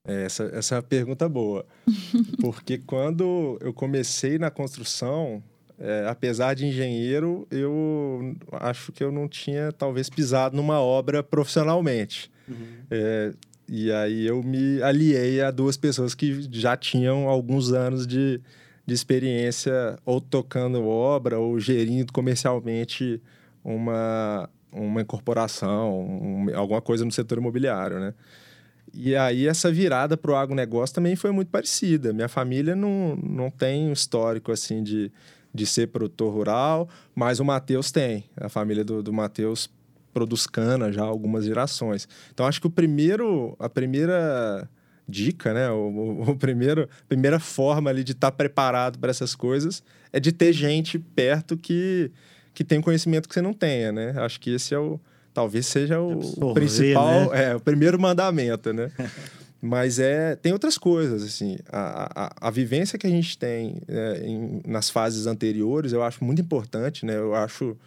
É, 0.07 0.23
essa, 0.23 0.43
essa 0.53 0.75
é 0.75 0.77
uma 0.77 0.83
pergunta 0.83 1.27
boa. 1.27 1.65
Porque 2.39 2.77
quando 2.77 3.57
eu 3.61 3.73
comecei 3.73 4.39
na 4.39 4.49
construção, 4.49 5.43
é, 5.77 6.05
apesar 6.07 6.53
de 6.53 6.65
engenheiro, 6.65 7.47
eu 7.51 8.35
acho 8.53 8.91
que 8.91 9.03
eu 9.03 9.11
não 9.11 9.27
tinha, 9.27 9.71
talvez, 9.71 10.09
pisado 10.09 10.55
numa 10.55 10.79
obra 10.79 11.21
profissionalmente. 11.21 12.31
Uhum. 12.47 12.83
É, 12.89 13.33
e 13.73 13.89
aí 13.89 14.27
eu 14.27 14.43
me 14.43 14.83
aliei 14.83 15.39
a 15.39 15.49
duas 15.49 15.77
pessoas 15.77 16.13
que 16.13 16.45
já 16.51 16.75
tinham 16.75 17.29
alguns 17.29 17.71
anos 17.71 18.05
de, 18.05 18.41
de 18.85 18.93
experiência 18.93 19.97
ou 20.05 20.19
tocando 20.19 20.85
obra 20.85 21.39
ou 21.39 21.57
gerindo 21.57 22.11
comercialmente 22.11 23.21
uma, 23.63 24.49
uma 24.73 24.99
incorporação, 24.99 26.01
um, 26.01 26.47
alguma 26.53 26.81
coisa 26.81 27.05
no 27.05 27.13
setor 27.13 27.37
imobiliário, 27.37 27.97
né? 27.97 28.13
E 28.93 29.15
aí 29.15 29.47
essa 29.47 29.71
virada 29.71 30.17
para 30.17 30.31
o 30.31 30.35
agronegócio 30.35 30.93
também 30.93 31.15
foi 31.15 31.31
muito 31.31 31.47
parecida. 31.47 32.11
Minha 32.11 32.27
família 32.27 32.75
não, 32.75 33.15
não 33.23 33.49
tem 33.49 33.87
um 33.87 33.93
histórico 33.93 34.51
assim 34.51 34.83
de, 34.83 35.09
de 35.53 35.65
ser 35.65 35.87
produtor 35.87 36.33
rural, 36.33 36.89
mas 37.15 37.39
o 37.39 37.45
Matheus 37.45 37.89
tem. 37.89 38.25
A 38.35 38.49
família 38.49 38.83
do, 38.83 39.01
do 39.01 39.13
Matheus 39.13 39.69
produz 40.11 40.45
cana 40.45 40.91
já 40.91 41.01
há 41.01 41.07
algumas 41.07 41.45
gerações. 41.45 42.07
Então 42.33 42.45
acho 42.45 42.61
que 42.61 42.67
o 42.67 42.71
primeiro, 42.71 43.55
a 43.59 43.69
primeira 43.69 44.69
dica, 45.07 45.53
né, 45.53 45.69
o, 45.69 46.23
o 46.29 46.35
primeiro, 46.35 46.83
a 46.83 47.07
primeira 47.07 47.39
forma 47.39 47.89
ali 47.89 48.03
de 48.03 48.13
estar 48.13 48.31
tá 48.31 48.37
preparado 48.37 48.99
para 48.99 49.11
essas 49.11 49.35
coisas 49.35 49.83
é 50.13 50.19
de 50.19 50.31
ter 50.31 50.53
gente 50.53 50.97
perto 50.99 51.57
que 51.57 52.11
que 52.53 52.63
tem 52.63 52.81
conhecimento 52.81 53.27
que 53.27 53.33
você 53.33 53.41
não 53.41 53.53
tenha, 53.53 53.91
né? 53.91 54.13
Acho 54.17 54.39
que 54.39 54.51
esse 54.51 54.73
é 54.73 54.77
o, 54.77 54.99
talvez 55.33 55.65
seja 55.65 55.99
o 55.99 56.13
Absorver, 56.13 56.53
principal, 56.53 57.29
né? 57.31 57.51
é, 57.51 57.55
o 57.55 57.59
primeiro 57.59 57.99
mandamento, 57.99 58.73
né? 58.73 58.91
Mas 59.61 59.99
é, 59.99 60.35
tem 60.35 60.51
outras 60.51 60.77
coisas, 60.77 61.21
assim. 61.21 61.57
A, 61.71 62.25
a, 62.25 62.47
a 62.47 62.49
vivência 62.49 62.97
que 62.97 63.05
a 63.05 63.09
gente 63.09 63.37
tem 63.37 63.79
é, 63.87 64.23
em, 64.25 64.61
nas 64.65 64.89
fases 64.89 65.27
anteriores, 65.27 65.93
eu 65.93 66.01
acho 66.01 66.23
muito 66.23 66.41
importante, 66.41 67.05
né? 67.05 67.15
Eu 67.15 67.35
acho... 67.35 67.77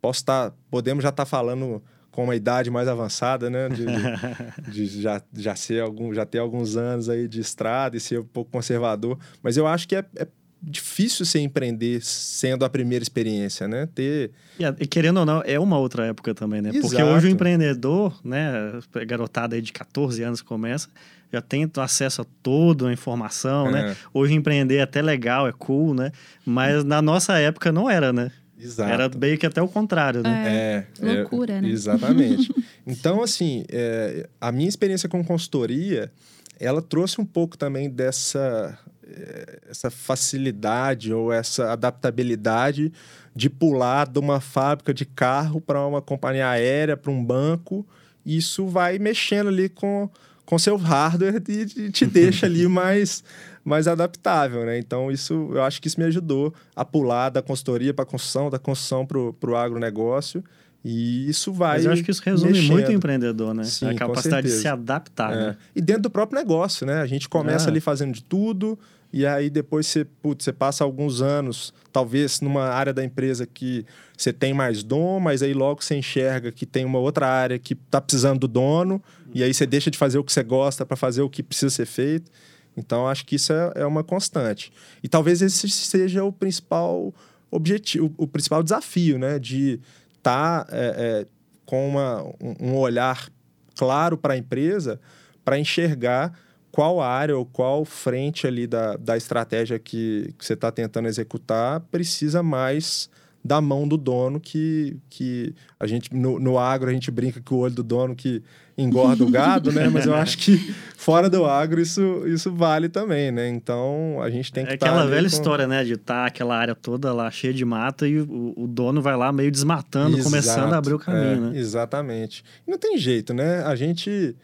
Posso 0.00 0.20
estar... 0.20 0.50
Tá, 0.50 0.56
podemos 0.70 1.02
já 1.02 1.10
estar 1.10 1.24
tá 1.24 1.28
falando 1.28 1.82
com 2.18 2.24
uma 2.24 2.34
idade 2.34 2.68
mais 2.68 2.88
avançada, 2.88 3.48
né? 3.48 3.68
De, 3.68 3.86
de, 3.86 4.72
de, 4.72 5.02
já, 5.02 5.22
já, 5.32 5.54
ser 5.54 5.82
algum, 5.82 6.12
já 6.12 6.26
ter 6.26 6.38
alguns 6.38 6.76
anos 6.76 7.08
aí 7.08 7.28
de 7.28 7.40
estrada 7.40 7.96
e 7.96 8.00
ser 8.00 8.20
um 8.20 8.24
pouco 8.24 8.50
conservador. 8.50 9.16
Mas 9.42 9.56
eu 9.56 9.66
acho 9.66 9.86
que 9.86 9.94
é, 9.94 10.04
é 10.16 10.26
difícil 10.60 11.24
você 11.24 11.38
empreender 11.38 12.04
sendo 12.04 12.64
a 12.64 12.68
primeira 12.68 13.02
experiência, 13.02 13.68
né? 13.68 13.88
Ter... 13.94 14.32
E, 14.80 14.86
querendo 14.86 15.18
ou 15.18 15.26
não, 15.26 15.42
é 15.44 15.60
uma 15.60 15.78
outra 15.78 16.06
época 16.06 16.34
também, 16.34 16.60
né? 16.60 16.70
Exato. 16.70 16.88
Porque 16.88 17.02
hoje 17.02 17.28
o 17.28 17.30
empreendedor, 17.30 18.18
né? 18.24 18.80
Garotada 19.06 19.54
aí 19.54 19.62
de 19.62 19.72
14 19.72 20.22
anos 20.22 20.42
começa, 20.42 20.88
já 21.32 21.40
tem 21.40 21.70
acesso 21.76 22.22
a 22.22 22.26
toda 22.42 22.88
a 22.88 22.92
informação, 22.92 23.70
né? 23.70 23.80
é. 23.80 23.82
né? 23.90 23.96
Hoje 24.12 24.34
empreender 24.34 24.78
é 24.78 24.82
até 24.82 25.00
legal, 25.00 25.46
é 25.46 25.52
cool, 25.52 25.94
né? 25.94 26.10
Mas 26.44 26.82
na 26.82 27.00
nossa 27.00 27.38
época 27.38 27.70
não 27.70 27.88
era, 27.88 28.12
né? 28.12 28.32
Exato. 28.60 28.92
Era 28.92 29.10
meio 29.16 29.38
que 29.38 29.46
até 29.46 29.62
o 29.62 29.68
contrário, 29.68 30.22
né? 30.22 30.86
É, 31.00 31.06
é 31.06 31.14
loucura, 31.14 31.54
é, 31.54 31.60
né? 31.60 31.68
Exatamente. 31.68 32.52
então, 32.86 33.22
assim, 33.22 33.64
é, 33.70 34.28
a 34.40 34.50
minha 34.50 34.68
experiência 34.68 35.08
com 35.08 35.24
consultoria, 35.24 36.10
ela 36.58 36.82
trouxe 36.82 37.20
um 37.20 37.24
pouco 37.24 37.56
também 37.56 37.88
dessa 37.88 38.76
eh, 39.10 39.60
essa 39.70 39.90
facilidade 39.90 41.14
ou 41.14 41.32
essa 41.32 41.72
adaptabilidade 41.72 42.92
de 43.34 43.48
pular 43.48 44.06
de 44.06 44.18
uma 44.18 44.38
fábrica 44.38 44.92
de 44.92 45.06
carro 45.06 45.60
para 45.60 45.86
uma 45.86 46.02
companhia 46.02 46.48
aérea, 46.48 46.96
para 46.96 47.10
um 47.10 47.24
banco. 47.24 47.86
Isso 48.26 48.66
vai 48.66 48.98
mexendo 48.98 49.48
ali 49.48 49.68
com, 49.70 50.10
com 50.48 50.58
seu 50.58 50.78
hardware 50.78 51.42
e 51.46 51.90
te 51.90 52.06
deixa 52.06 52.46
ali 52.46 52.66
mais, 52.72 53.22
mais 53.62 53.86
adaptável, 53.86 54.64
né? 54.64 54.78
Então, 54.78 55.12
isso, 55.12 55.50
eu 55.52 55.62
acho 55.62 55.78
que 55.78 55.88
isso 55.88 56.00
me 56.00 56.06
ajudou 56.06 56.54
a 56.74 56.86
pular 56.86 57.28
da 57.28 57.42
consultoria 57.42 57.92
para 57.92 58.04
a 58.04 58.06
construção, 58.06 58.48
da 58.48 58.58
construção 58.58 59.04
para 59.04 59.50
o 59.50 59.54
agronegócio. 59.54 60.42
E 60.82 61.28
isso 61.28 61.52
vai. 61.52 61.76
Mas 61.76 61.84
eu 61.84 61.92
acho 61.92 62.02
que 62.02 62.10
isso 62.10 62.22
resume 62.24 62.52
mexendo. 62.52 62.72
muito 62.72 62.88
o 62.88 62.92
empreendedor, 62.92 63.52
né? 63.52 63.64
Sim, 63.64 63.90
a 63.90 63.94
capacidade 63.94 64.46
de 64.46 64.54
se 64.54 64.66
adaptar. 64.66 65.34
É. 65.34 65.36
Né? 65.36 65.56
E 65.76 65.82
dentro 65.82 66.04
do 66.04 66.10
próprio 66.10 66.38
negócio, 66.38 66.86
né? 66.86 67.02
A 67.02 67.06
gente 67.06 67.28
começa 67.28 67.66
é. 67.66 67.70
ali 67.70 67.80
fazendo 67.80 68.14
de 68.14 68.22
tudo, 68.22 68.78
e 69.12 69.26
aí 69.26 69.48
depois 69.48 69.86
você, 69.86 70.04
putz, 70.04 70.44
você 70.44 70.52
passa 70.52 70.84
alguns 70.84 71.22
anos, 71.22 71.72
talvez 71.92 72.40
numa 72.40 72.64
área 72.64 72.92
da 72.92 73.02
empresa 73.02 73.46
que 73.46 73.86
você 74.16 74.32
tem 74.32 74.52
mais 74.52 74.82
dom, 74.82 75.18
mas 75.18 75.42
aí 75.42 75.54
logo 75.54 75.82
você 75.82 75.96
enxerga 75.96 76.52
que 76.52 76.66
tem 76.66 76.84
uma 76.84 76.98
outra 76.98 77.26
área 77.26 77.58
que 77.58 77.72
está 77.72 78.00
precisando 78.00 78.40
do 78.40 78.48
dono, 78.48 79.02
e 79.32 79.42
aí 79.42 79.52
você 79.52 79.66
deixa 79.66 79.90
de 79.90 79.96
fazer 79.96 80.18
o 80.18 80.24
que 80.24 80.32
você 80.32 80.42
gosta 80.42 80.84
para 80.84 80.96
fazer 80.96 81.22
o 81.22 81.30
que 81.30 81.42
precisa 81.42 81.70
ser 81.70 81.86
feito. 81.86 82.30
Então, 82.76 83.08
acho 83.08 83.24
que 83.26 83.34
isso 83.34 83.52
é, 83.52 83.72
é 83.76 83.86
uma 83.86 84.04
constante. 84.04 84.72
E 85.02 85.08
talvez 85.08 85.42
esse 85.42 85.68
seja 85.68 86.22
o 86.22 86.32
principal 86.32 87.12
objetivo, 87.50 88.12
o 88.16 88.26
principal 88.26 88.62
desafio, 88.62 89.18
né? 89.18 89.38
De 89.38 89.80
estar 90.16 90.64
tá, 90.64 90.66
é, 90.70 90.94
é, 90.96 91.26
com 91.66 91.88
uma, 91.88 92.22
um 92.60 92.76
olhar 92.76 93.28
claro 93.76 94.16
para 94.16 94.34
a 94.34 94.36
empresa, 94.36 95.00
para 95.44 95.58
enxergar 95.58 96.32
qual 96.70 97.00
área 97.00 97.36
ou 97.36 97.44
qual 97.44 97.84
frente 97.84 98.46
ali 98.46 98.66
da, 98.66 98.96
da 98.96 99.16
estratégia 99.16 99.78
que, 99.78 100.34
que 100.38 100.44
você 100.44 100.54
está 100.54 100.70
tentando 100.70 101.08
executar 101.08 101.80
precisa 101.90 102.42
mais 102.42 103.08
da 103.44 103.60
mão 103.60 103.86
do 103.86 103.96
dono 103.96 104.38
que, 104.38 104.96
que 105.08 105.54
a 105.78 105.86
gente 105.86 106.14
no, 106.14 106.38
no 106.38 106.58
agro 106.58 106.90
a 106.90 106.92
gente 106.92 107.10
brinca 107.10 107.40
que 107.40 107.54
o 107.54 107.58
olho 107.58 107.74
do 107.74 107.82
dono 107.82 108.14
que 108.14 108.42
engorda 108.76 109.24
o 109.24 109.30
gado, 109.30 109.72
né? 109.72 109.88
Mas 109.88 110.06
eu 110.06 110.14
acho 110.14 110.38
que 110.38 110.56
fora 110.96 111.28
do 111.28 111.44
agro 111.44 111.80
isso, 111.80 112.22
isso 112.26 112.52
vale 112.52 112.88
também, 112.88 113.32
né? 113.32 113.48
Então 113.48 114.20
a 114.22 114.30
gente 114.30 114.52
tem 114.52 114.64
que 114.64 114.70
É 114.70 114.74
aquela 114.74 115.04
velha 115.04 115.22
com... 115.22 115.26
história, 115.26 115.66
né? 115.66 115.82
De 115.82 115.94
estar 115.94 116.22
tá 116.22 116.26
aquela 116.26 116.56
área 116.56 116.74
toda 116.74 117.12
lá 117.12 117.28
cheia 117.30 117.52
de 117.52 117.64
mata 117.64 118.06
e 118.06 118.20
o, 118.20 118.54
o 118.56 118.66
dono 118.68 119.02
vai 119.02 119.16
lá 119.16 119.32
meio 119.32 119.50
desmatando, 119.50 120.16
Exato, 120.16 120.30
começando 120.30 120.72
a 120.72 120.76
abrir 120.76 120.94
o 120.94 120.98
caminho, 120.98 121.48
é, 121.48 121.50
né? 121.50 121.58
Exatamente. 121.58 122.44
E 122.66 122.70
não 122.70 122.78
tem 122.78 122.96
jeito, 122.96 123.34
né? 123.34 123.64
A 123.64 123.74
gente 123.74 124.36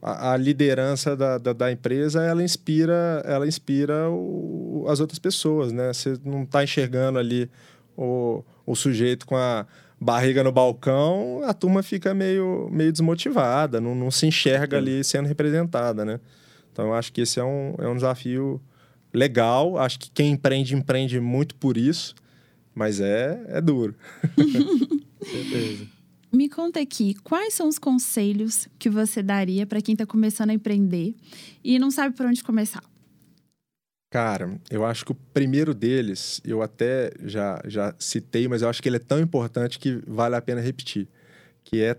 a, 0.00 0.32
a 0.32 0.36
liderança 0.36 1.16
da, 1.16 1.38
da, 1.38 1.52
da, 1.52 1.72
empresa 1.72 2.22
ela 2.22 2.42
inspira 2.42 3.22
ela 3.24 3.46
inspira 3.46 4.10
o, 4.10 4.84
as 4.88 5.00
outras 5.00 5.18
pessoas 5.18 5.72
né 5.72 5.92
você 5.92 6.18
não 6.24 6.42
está 6.42 6.62
enxergando 6.62 7.18
ali 7.18 7.50
o, 7.96 8.44
o 8.66 8.74
sujeito 8.76 9.26
com 9.26 9.36
a 9.36 9.66
barriga 10.00 10.44
no 10.44 10.52
balcão, 10.52 11.42
a 11.44 11.54
turma 11.54 11.82
fica 11.82 12.14
meio, 12.14 12.68
meio 12.70 12.92
desmotivada, 12.92 13.80
não, 13.80 13.94
não 13.94 14.10
se 14.10 14.26
enxerga 14.26 14.76
ali 14.76 15.02
sendo 15.02 15.26
representada, 15.26 16.04
né? 16.04 16.20
Então, 16.72 16.86
eu 16.86 16.94
acho 16.94 17.12
que 17.12 17.22
esse 17.22 17.40
é 17.40 17.44
um, 17.44 17.74
é 17.78 17.88
um 17.88 17.94
desafio 17.94 18.60
legal. 19.12 19.78
Acho 19.78 19.98
que 19.98 20.10
quem 20.10 20.32
empreende, 20.32 20.74
empreende 20.74 21.18
muito 21.18 21.54
por 21.54 21.76
isso, 21.78 22.14
mas 22.74 23.00
é, 23.00 23.42
é 23.48 23.60
duro. 23.60 23.94
Certeza. 25.24 25.95
Me 26.32 26.48
conta 26.48 26.80
aqui, 26.80 27.14
quais 27.22 27.54
são 27.54 27.68
os 27.68 27.78
conselhos 27.78 28.68
que 28.78 28.90
você 28.90 29.22
daria 29.22 29.66
para 29.66 29.80
quem 29.80 29.92
está 29.92 30.04
começando 30.04 30.50
a 30.50 30.54
empreender 30.54 31.14
e 31.62 31.78
não 31.78 31.90
sabe 31.90 32.16
por 32.16 32.26
onde 32.26 32.42
começar? 32.42 32.82
Cara, 34.10 34.58
eu 34.70 34.84
acho 34.84 35.04
que 35.04 35.12
o 35.12 35.16
primeiro 35.34 35.74
deles, 35.74 36.40
eu 36.44 36.62
até 36.62 37.10
já, 37.24 37.60
já 37.66 37.94
citei, 37.98 38.48
mas 38.48 38.62
eu 38.62 38.68
acho 38.68 38.82
que 38.82 38.88
ele 38.88 38.96
é 38.96 39.00
tão 39.00 39.20
importante 39.20 39.78
que 39.78 40.00
vale 40.06 40.36
a 40.36 40.42
pena 40.42 40.60
repetir, 40.60 41.08
que 41.64 41.82
é 41.82 41.96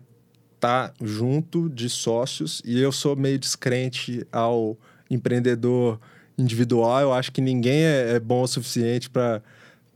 estar 0.56 0.90
tá 0.90 0.94
junto 1.02 1.70
de 1.70 1.90
sócios, 1.90 2.62
e 2.66 2.80
eu 2.80 2.92
sou 2.92 3.16
meio 3.16 3.38
descrente 3.38 4.26
ao 4.32 4.78
empreendedor 5.10 6.00
individual, 6.38 7.02
eu 7.02 7.14
acho 7.14 7.32
que 7.32 7.42
ninguém 7.42 7.84
é, 7.84 8.16
é 8.16 8.20
bom 8.20 8.42
o 8.42 8.48
suficiente 8.48 9.10
para 9.10 9.42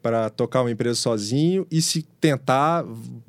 para 0.01 0.29
tocar 0.29 0.61
uma 0.61 0.71
empresa 0.71 0.99
sozinho 0.99 1.65
e 1.69 1.81
se 1.81 2.01
tentar, 2.19 2.83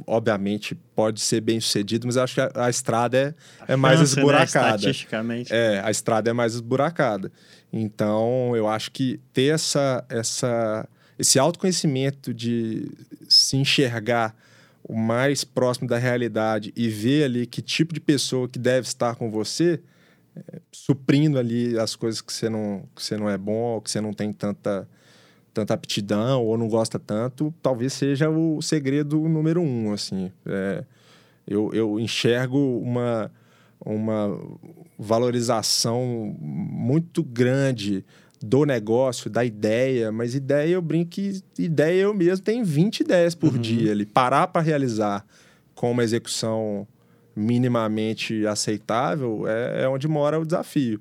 obviamente, 0.06 0.74
pode 0.94 1.20
ser 1.20 1.40
bem 1.40 1.60
sucedido, 1.60 2.06
mas 2.06 2.16
acho 2.16 2.34
que 2.34 2.40
a, 2.40 2.50
a 2.54 2.70
estrada 2.70 3.36
é, 3.68 3.72
é 3.72 3.76
mais 3.76 3.98
Chance, 3.98 4.16
né, 4.16 4.22
esburacada. 4.22 4.76
estatisticamente. 4.76 5.52
É, 5.52 5.80
a 5.84 5.90
estrada 5.90 6.30
é 6.30 6.32
mais 6.32 6.54
esburacada. 6.54 7.30
Então, 7.72 8.56
eu 8.56 8.68
acho 8.68 8.90
que 8.90 9.20
ter 9.32 9.54
essa, 9.54 10.04
essa, 10.08 10.88
esse 11.18 11.38
autoconhecimento 11.38 12.32
de 12.32 12.90
se 13.28 13.56
enxergar 13.56 14.34
o 14.82 14.96
mais 14.96 15.44
próximo 15.44 15.86
da 15.86 15.98
realidade 15.98 16.72
e 16.74 16.88
ver 16.88 17.24
ali 17.24 17.46
que 17.46 17.62
tipo 17.62 17.94
de 17.94 18.00
pessoa 18.00 18.48
que 18.48 18.58
deve 18.58 18.86
estar 18.86 19.14
com 19.14 19.30
você, 19.30 19.80
é, 20.34 20.60
suprindo 20.72 21.38
ali 21.38 21.78
as 21.78 21.94
coisas 21.94 22.20
que 22.20 22.32
você 22.32 22.48
não, 22.48 22.88
que 22.96 23.02
você 23.02 23.16
não 23.16 23.28
é 23.28 23.36
bom, 23.36 23.80
que 23.80 23.90
você 23.90 24.00
não 24.00 24.12
tem 24.12 24.32
tanta 24.32 24.88
tanta 25.52 25.74
aptidão 25.74 26.44
ou 26.44 26.56
não 26.56 26.68
gosta 26.68 26.98
tanto, 26.98 27.52
talvez 27.62 27.92
seja 27.92 28.30
o 28.30 28.60
segredo 28.62 29.18
número 29.28 29.60
um, 29.60 29.92
assim. 29.92 30.30
É, 30.46 30.84
eu, 31.46 31.70
eu 31.72 32.00
enxergo 32.00 32.58
uma, 32.78 33.30
uma 33.84 34.38
valorização 34.98 36.34
muito 36.40 37.22
grande 37.22 38.04
do 38.40 38.64
negócio, 38.64 39.30
da 39.30 39.44
ideia, 39.44 40.10
mas 40.10 40.34
ideia 40.34 40.72
eu 40.72 40.82
brinco 40.82 41.10
que 41.10 41.42
ideia 41.58 42.02
eu 42.02 42.14
mesmo 42.14 42.44
tenho 42.44 42.64
20 42.64 43.00
ideias 43.00 43.34
por 43.34 43.52
uhum. 43.54 43.60
dia 43.60 43.92
ali. 43.92 44.04
Parar 44.04 44.48
para 44.48 44.62
realizar 44.62 45.24
com 45.74 45.92
uma 45.92 46.02
execução 46.02 46.86
minimamente 47.34 48.46
aceitável 48.46 49.44
é, 49.46 49.84
é 49.84 49.88
onde 49.88 50.08
mora 50.08 50.40
o 50.40 50.44
desafio. 50.44 51.00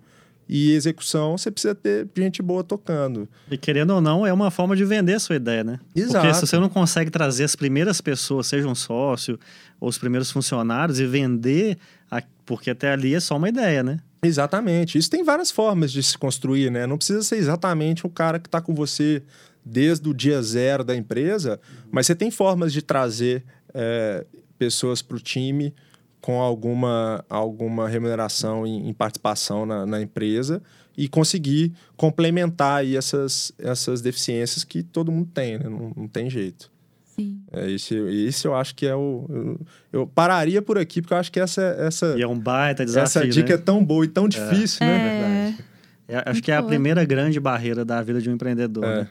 E 0.53 0.73
execução, 0.73 1.37
você 1.37 1.49
precisa 1.49 1.73
ter 1.73 2.09
gente 2.17 2.41
boa 2.41 2.61
tocando. 2.61 3.25
E 3.49 3.57
querendo 3.57 3.91
ou 3.91 4.01
não, 4.01 4.27
é 4.27 4.33
uma 4.33 4.51
forma 4.51 4.75
de 4.75 4.83
vender 4.83 5.13
a 5.13 5.19
sua 5.19 5.37
ideia, 5.37 5.63
né? 5.63 5.79
Exato. 5.95 6.25
Porque 6.25 6.33
se 6.33 6.41
você 6.45 6.59
não 6.59 6.67
consegue 6.67 7.09
trazer 7.09 7.45
as 7.45 7.55
primeiras 7.55 8.01
pessoas, 8.01 8.47
seja 8.47 8.67
um 8.67 8.75
sócio 8.75 9.39
ou 9.79 9.87
os 9.87 9.97
primeiros 9.97 10.29
funcionários, 10.29 10.99
e 10.99 11.05
vender, 11.05 11.77
a... 12.11 12.21
porque 12.45 12.71
até 12.71 12.91
ali 12.91 13.15
é 13.15 13.21
só 13.21 13.37
uma 13.37 13.47
ideia, 13.47 13.81
né? 13.81 13.99
Exatamente. 14.21 14.97
Isso 14.97 15.09
tem 15.09 15.23
várias 15.23 15.49
formas 15.49 15.89
de 15.89 16.03
se 16.03 16.17
construir, 16.17 16.69
né? 16.69 16.85
Não 16.85 16.97
precisa 16.97 17.23
ser 17.23 17.37
exatamente 17.37 18.05
o 18.05 18.09
cara 18.09 18.37
que 18.37 18.49
está 18.49 18.59
com 18.59 18.75
você 18.75 19.23
desde 19.63 20.09
o 20.09 20.13
dia 20.13 20.41
zero 20.41 20.83
da 20.83 20.93
empresa, 20.93 21.61
mas 21.89 22.07
você 22.07 22.15
tem 22.15 22.29
formas 22.29 22.73
de 22.73 22.81
trazer 22.81 23.41
é, 23.73 24.25
pessoas 24.59 25.01
para 25.01 25.15
o 25.15 25.19
time 25.21 25.73
com 26.21 26.39
alguma, 26.39 27.25
alguma 27.27 27.89
remuneração 27.89 28.65
em, 28.65 28.87
em 28.87 28.93
participação 28.93 29.65
na, 29.65 29.85
na, 29.85 30.01
empresa 30.01 30.61
e 30.95 31.07
conseguir 31.09 31.73
complementar 31.97 32.81
aí 32.81 32.95
essas, 32.95 33.51
essas 33.57 34.01
deficiências 34.01 34.63
que 34.63 34.83
todo 34.83 35.11
mundo 35.11 35.29
tem, 35.33 35.57
né? 35.57 35.67
não, 35.67 35.91
não 35.97 36.07
tem 36.07 36.29
jeito. 36.29 36.71
Sim. 37.15 37.41
É, 37.51 37.69
esse, 37.69 37.95
esse 37.95 38.47
eu 38.47 38.55
acho 38.55 38.73
que 38.75 38.85
é 38.85 38.95
o. 38.95 39.25
Eu, 39.29 39.59
eu, 39.91 40.07
pararia 40.07 40.61
por 40.61 40.77
aqui, 40.77 41.01
porque 41.01 41.13
eu 41.13 41.17
acho 41.17 41.31
que 41.31 41.39
essa. 41.39 41.61
essa 41.79 42.15
e 42.17 42.21
é 42.21 42.27
um 42.27 42.39
baita 42.39 42.85
desafio. 42.85 43.21
Essa 43.21 43.27
dica 43.27 43.49
né? 43.49 43.55
é 43.55 43.57
tão 43.57 43.83
boa 43.83 44.05
e 44.05 44.07
tão 44.07 44.29
difícil, 44.29 44.85
é. 44.85 44.87
né? 44.87 44.95
É. 44.95 45.19
Verdade. 45.19 45.65
É, 46.07 46.17
acho 46.17 46.29
Muito 46.31 46.43
que 46.43 46.51
é 46.51 46.55
a 46.55 46.63
primeira 46.63 47.03
grande 47.03 47.39
barreira 47.39 47.83
da 47.83 48.01
vida 48.01 48.21
de 48.21 48.29
um 48.29 48.33
empreendedor, 48.33 48.83
é. 48.85 48.95
né? 49.01 49.09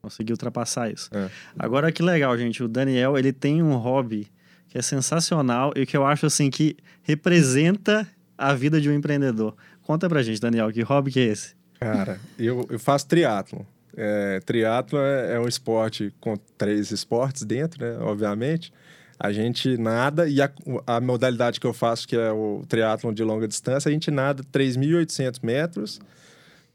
Conseguir 0.00 0.32
ultrapassar 0.32 0.92
isso. 0.92 1.10
É. 1.12 1.28
Agora 1.58 1.90
que 1.90 2.02
legal, 2.02 2.36
gente. 2.38 2.62
O 2.62 2.68
Daniel, 2.68 3.18
ele 3.18 3.32
tem 3.32 3.62
um 3.62 3.76
hobby 3.76 4.28
que 4.68 4.78
é 4.78 4.82
sensacional 4.82 5.72
e 5.74 5.86
que 5.86 5.96
eu 5.96 6.04
acho 6.04 6.26
assim 6.26 6.50
que 6.50 6.76
representa 7.02 8.06
a 8.36 8.54
vida 8.54 8.80
de 8.80 8.88
um 8.88 8.94
empreendedor. 8.94 9.56
Conta 9.82 10.08
pra 10.08 10.22
gente, 10.22 10.40
Daniel, 10.40 10.70
que 10.70 10.82
hobby 10.82 11.10
que 11.10 11.20
é 11.20 11.24
esse? 11.24 11.54
Cara, 11.80 12.20
eu, 12.38 12.66
eu 12.68 12.78
faço 12.78 13.06
triatlo. 13.06 13.66
É, 13.96 14.40
triatlo 14.40 14.98
é, 14.98 15.34
é, 15.34 15.40
um 15.40 15.48
esporte 15.48 16.14
com 16.20 16.36
três 16.56 16.90
esportes 16.90 17.42
dentro, 17.42 17.84
né? 17.84 17.98
Obviamente. 18.00 18.72
A 19.18 19.32
gente 19.32 19.76
nada, 19.76 20.28
e 20.28 20.40
a, 20.40 20.48
a 20.86 21.00
modalidade 21.00 21.58
que 21.58 21.66
eu 21.66 21.72
faço, 21.72 22.06
que 22.06 22.14
é 22.14 22.30
o 22.30 22.62
triatlon 22.68 23.12
de 23.12 23.24
longa 23.24 23.48
distância, 23.48 23.88
a 23.88 23.92
gente 23.92 24.12
nada 24.12 24.44
3.800 24.44 25.40
metros, 25.42 26.00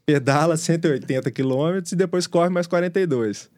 pedala 0.04 0.54
180 0.54 1.30
quilômetros 1.30 1.92
e 1.92 1.96
depois 1.96 2.26
corre 2.26 2.50
mais 2.50 2.66
42. 2.66 3.48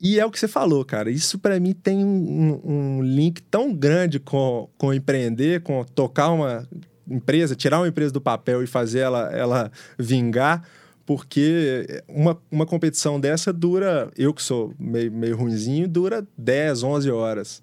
E 0.00 0.18
é 0.18 0.24
o 0.24 0.30
que 0.30 0.38
você 0.38 0.48
falou, 0.48 0.82
cara. 0.84 1.10
Isso 1.10 1.38
para 1.38 1.60
mim 1.60 1.74
tem 1.74 2.02
um, 2.02 2.60
um, 2.64 3.02
link 3.02 3.42
tão 3.42 3.74
grande 3.74 4.18
com, 4.18 4.68
com 4.78 4.94
empreender, 4.94 5.60
com 5.62 5.84
tocar 5.84 6.30
uma 6.30 6.66
empresa, 7.08 7.54
tirar 7.54 7.80
uma 7.80 7.88
empresa 7.88 8.12
do 8.12 8.20
papel 8.20 8.62
e 8.62 8.66
fazer 8.66 9.00
ela, 9.00 9.30
ela 9.30 9.70
vingar, 9.98 10.62
porque 11.04 12.02
uma, 12.08 12.40
uma 12.50 12.64
competição 12.64 13.20
dessa 13.20 13.52
dura, 13.52 14.10
eu 14.16 14.32
que 14.32 14.42
sou 14.42 14.72
meio, 14.78 15.12
meio 15.12 15.36
ruimzinho, 15.36 15.86
dura 15.86 16.26
10, 16.38 16.82
11 16.82 17.10
horas. 17.10 17.62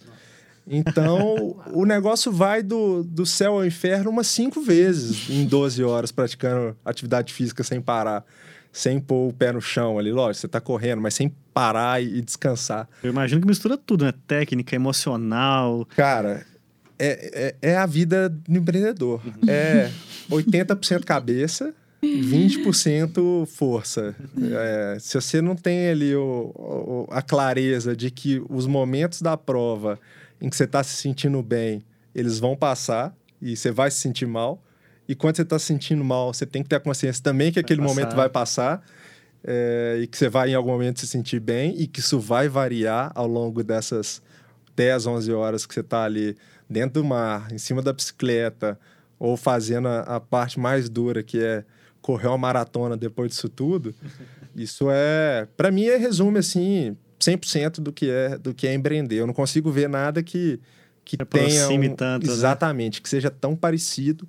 Então, 0.67 1.56
o 1.73 1.86
negócio 1.86 2.32
vai 2.32 2.62
do, 2.62 3.04
do 3.04 3.26
céu 3.26 3.54
ao 3.54 3.65
inferno 3.65 4.12
umas 4.12 4.28
cinco 4.28 4.62
vezes 4.62 5.28
em 5.30 5.45
12 5.45 5.84
horas 5.84 6.12
praticando 6.12 6.78
atividade 6.86 7.34
física 7.34 7.63
sem 7.63 7.82
parar 7.82 8.23
sem 8.78 9.00
pôr 9.00 9.30
o 9.30 9.34
pé 9.34 9.52
no 9.52 9.60
chão 9.60 9.98
ali. 9.98 10.12
Lógico, 10.12 10.42
você 10.42 10.48
tá 10.48 10.62
correndo, 10.62 11.02
mas 11.02 11.16
sem 11.16 11.34
parar 11.52 12.00
e, 12.00 12.22
descansar. 12.22 12.88
Eu 13.02 13.10
imagino 13.10 13.42
que 13.42 13.48
mistura 13.48 13.76
tudo, 13.76 14.06
né? 14.06 14.13
Técnica, 14.28 14.76
emocional. 14.76 15.84
Cara, 15.96 16.46
é, 17.00 17.56
é, 17.63 17.72
é 17.72 17.76
a 17.76 17.88
vida 17.88 18.30
do 18.30 18.56
empreendedor. 18.56 19.20
Uhum. 19.26 19.50
É 19.50 19.92
80% 20.30 21.04
cabeça, 21.04 21.74
20% 22.04 23.48
força. 23.48 24.16
É, 24.54 24.98
se 25.00 25.20
você 25.20 25.42
não 25.42 25.56
tem 25.56 25.90
ali 25.90 26.16
o, 26.16 26.52
o, 26.56 27.08
a 27.10 27.24
clareza 27.24 27.96
de 27.96 28.12
que 28.12 28.40
os 28.48 28.68
momentos 28.68 29.24
da 29.24 29.36
prova 29.36 30.00
em 30.40 30.52
que 30.52 30.56
você 30.56 30.66
está 30.66 30.84
se 30.84 30.98
sentindo 30.98 31.42
bem, 31.42 31.82
eles 32.13 32.38
vão 32.38 32.56
passar 32.56 33.12
e 33.42 33.58
você 33.58 33.72
vai 33.72 33.90
se 33.90 33.98
sentir 33.98 34.28
mal, 34.28 34.63
e 35.08 35.15
quando 35.15 35.36
você 35.36 35.41
está 35.41 35.58
se 35.58 35.65
sentindo 35.65 36.04
mal, 36.04 36.34
você 36.34 36.46
tem 36.46 36.62
que 36.62 36.70
ter 36.70 36.76
a 36.76 36.80
consciência 36.80 37.24
também 37.24 37.52
que 37.52 37.56
vai 37.56 37.62
aquele 37.62 37.82
passar. 37.82 37.96
momento 37.96 38.15
vai 38.15 38.30
passar 38.30 38.84
é, 39.43 40.00
e 40.02 40.08
que 40.08 40.17
você 40.17 40.28
vai 40.28 40.50
em 40.52 40.56
algum 40.56 40.72
momento 40.72 41.00
se 41.00 41.08
sentir 41.08 41.39
bem 41.39 41.74
e 41.80 41.88
que 41.88 42.00
isso 42.00 42.20
vai 42.20 42.50
variar 42.50 43.12
ao 43.15 43.28
longo 43.28 43.63
dessas 43.63 44.22
10, 44.76 45.08
11 45.08 45.32
horas 45.34 45.65
que 45.65 45.74
você 45.74 45.80
está 45.80 46.04
ali 46.04 46.36
dentro 46.70 47.02
do 47.02 47.06
mar, 47.06 47.48
em 47.52 47.58
cima 47.58 47.82
da 47.82 47.93
bicicleta 47.93 48.78
ou 49.17 49.38
fazendo 49.38 49.88
a, 49.88 50.02
a 50.02 50.20
parte 50.20 50.60
mais 50.60 50.89
dura 50.89 51.24
que 51.24 51.39
é 51.41 51.63
correr 52.02 52.28
uma 52.28 52.38
maratona 52.38 52.96
depois 52.96 53.32
disso 53.32 53.50
tudo. 53.50 53.93
Isso 54.56 54.88
é, 54.89 55.48
para 55.56 55.70
mim, 55.70 55.86
é 55.86 55.98
resume 55.98 56.39
assim 56.39 56.98
100% 57.20 57.80
do 57.80 57.93
que 57.93 58.10
é 58.10 58.38
do 58.39 58.56
que 58.56 58.65
é 58.65 58.74
empreender. 58.74 59.17
Eu 59.17 59.28
não 59.28 59.34
consigo 59.34 59.72
ver 59.72 59.88
nada 59.88 60.24
que 60.24 60.60
que 61.06 61.15
tenha 61.26 61.70
um, 61.70 61.96
tanto, 61.96 62.28
né? 62.28 62.34
exatamente 62.34 63.00
né? 63.00 63.04
que 63.04 63.08
seja 63.08 63.30
tão 63.30 63.56
parecido 63.56 64.28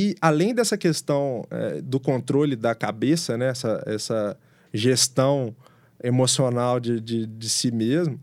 e 0.00 0.14
além 0.20 0.54
dessa 0.54 0.78
questão 0.78 1.44
é, 1.50 1.80
do 1.80 1.98
controle 1.98 2.54
da 2.54 2.72
cabeça, 2.72 3.36
né, 3.36 3.48
essa, 3.48 3.82
essa 3.84 4.36
gestão 4.72 5.52
emocional 6.00 6.78
de, 6.78 7.00
de, 7.00 7.26
de, 7.26 7.48
si 7.48 7.72
mesmo, 7.72 8.20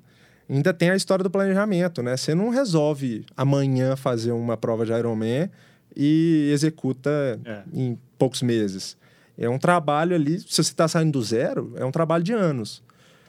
ainda 0.49 0.73
tem 0.73 0.89
a 0.91 0.95
história 0.95 1.21
do 1.21 1.29
planejamento, 1.29 2.01
né? 2.01 2.15
Você 2.15 2.33
não 2.33 2.47
resolve 2.47 3.25
amanhã 3.35 3.97
fazer 3.97 4.31
uma 4.31 4.55
prova 4.55 4.85
de 4.85 4.93
Ironman 4.93 5.49
e 5.93 6.49
executa 6.53 7.09
é. 7.43 7.63
em 7.73 7.99
poucos 8.17 8.41
meses. 8.41 8.95
É 9.37 9.49
um 9.49 9.59
trabalho 9.59 10.15
ali, 10.15 10.39
se 10.39 10.47
você 10.47 10.61
está 10.61 10.87
saindo 10.87 11.11
do 11.11 11.21
zero, 11.21 11.73
é 11.75 11.83
um 11.83 11.91
trabalho 11.91 12.23
de 12.23 12.31
anos. 12.31 12.81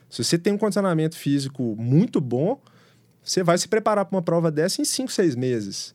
Se 0.08 0.22
você 0.22 0.38
tem 0.38 0.52
um 0.52 0.58
condicionamento 0.58 1.16
físico 1.16 1.74
muito 1.76 2.20
bom, 2.20 2.60
você 3.24 3.42
vai 3.42 3.58
se 3.58 3.66
preparar 3.66 4.04
para 4.04 4.16
uma 4.16 4.22
prova 4.22 4.52
dessa 4.52 4.80
em 4.80 4.84
cinco, 4.84 5.10
seis 5.10 5.34
meses. 5.34 5.92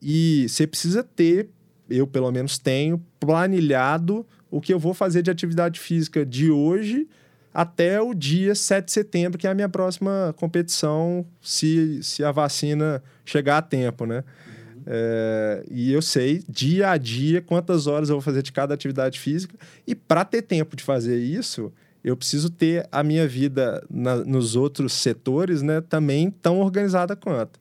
E 0.00 0.46
você 0.48 0.66
precisa 0.66 1.04
ter 1.04 1.50
eu 1.90 2.06
pelo 2.06 2.30
menos 2.30 2.58
tenho 2.58 3.02
planilhado 3.18 4.26
o 4.50 4.60
que 4.60 4.72
eu 4.72 4.78
vou 4.78 4.94
fazer 4.94 5.22
de 5.22 5.30
atividade 5.30 5.78
física 5.78 6.24
de 6.24 6.50
hoje 6.50 7.08
até 7.52 8.00
o 8.00 8.14
dia 8.14 8.54
7 8.54 8.86
de 8.86 8.92
setembro, 8.92 9.38
que 9.38 9.46
é 9.46 9.50
a 9.50 9.54
minha 9.54 9.68
próxima 9.68 10.34
competição, 10.36 11.26
se, 11.42 12.02
se 12.02 12.22
a 12.22 12.30
vacina 12.30 13.02
chegar 13.24 13.58
a 13.58 13.62
tempo, 13.62 14.06
né? 14.06 14.22
É, 14.86 15.64
e 15.70 15.92
eu 15.92 16.00
sei 16.00 16.42
dia 16.48 16.90
a 16.90 16.96
dia 16.96 17.42
quantas 17.42 17.86
horas 17.86 18.08
eu 18.08 18.16
vou 18.16 18.22
fazer 18.22 18.42
de 18.42 18.52
cada 18.52 18.72
atividade 18.72 19.20
física. 19.20 19.54
E 19.86 19.94
para 19.94 20.24
ter 20.24 20.42
tempo 20.42 20.74
de 20.74 20.82
fazer 20.82 21.18
isso, 21.18 21.72
eu 22.02 22.16
preciso 22.16 22.50
ter 22.50 22.88
a 22.90 23.02
minha 23.02 23.28
vida 23.28 23.84
na, 23.90 24.16
nos 24.16 24.56
outros 24.56 24.92
setores 24.94 25.60
né, 25.60 25.80
também 25.80 26.30
tão 26.30 26.60
organizada 26.60 27.14
quanto. 27.14 27.60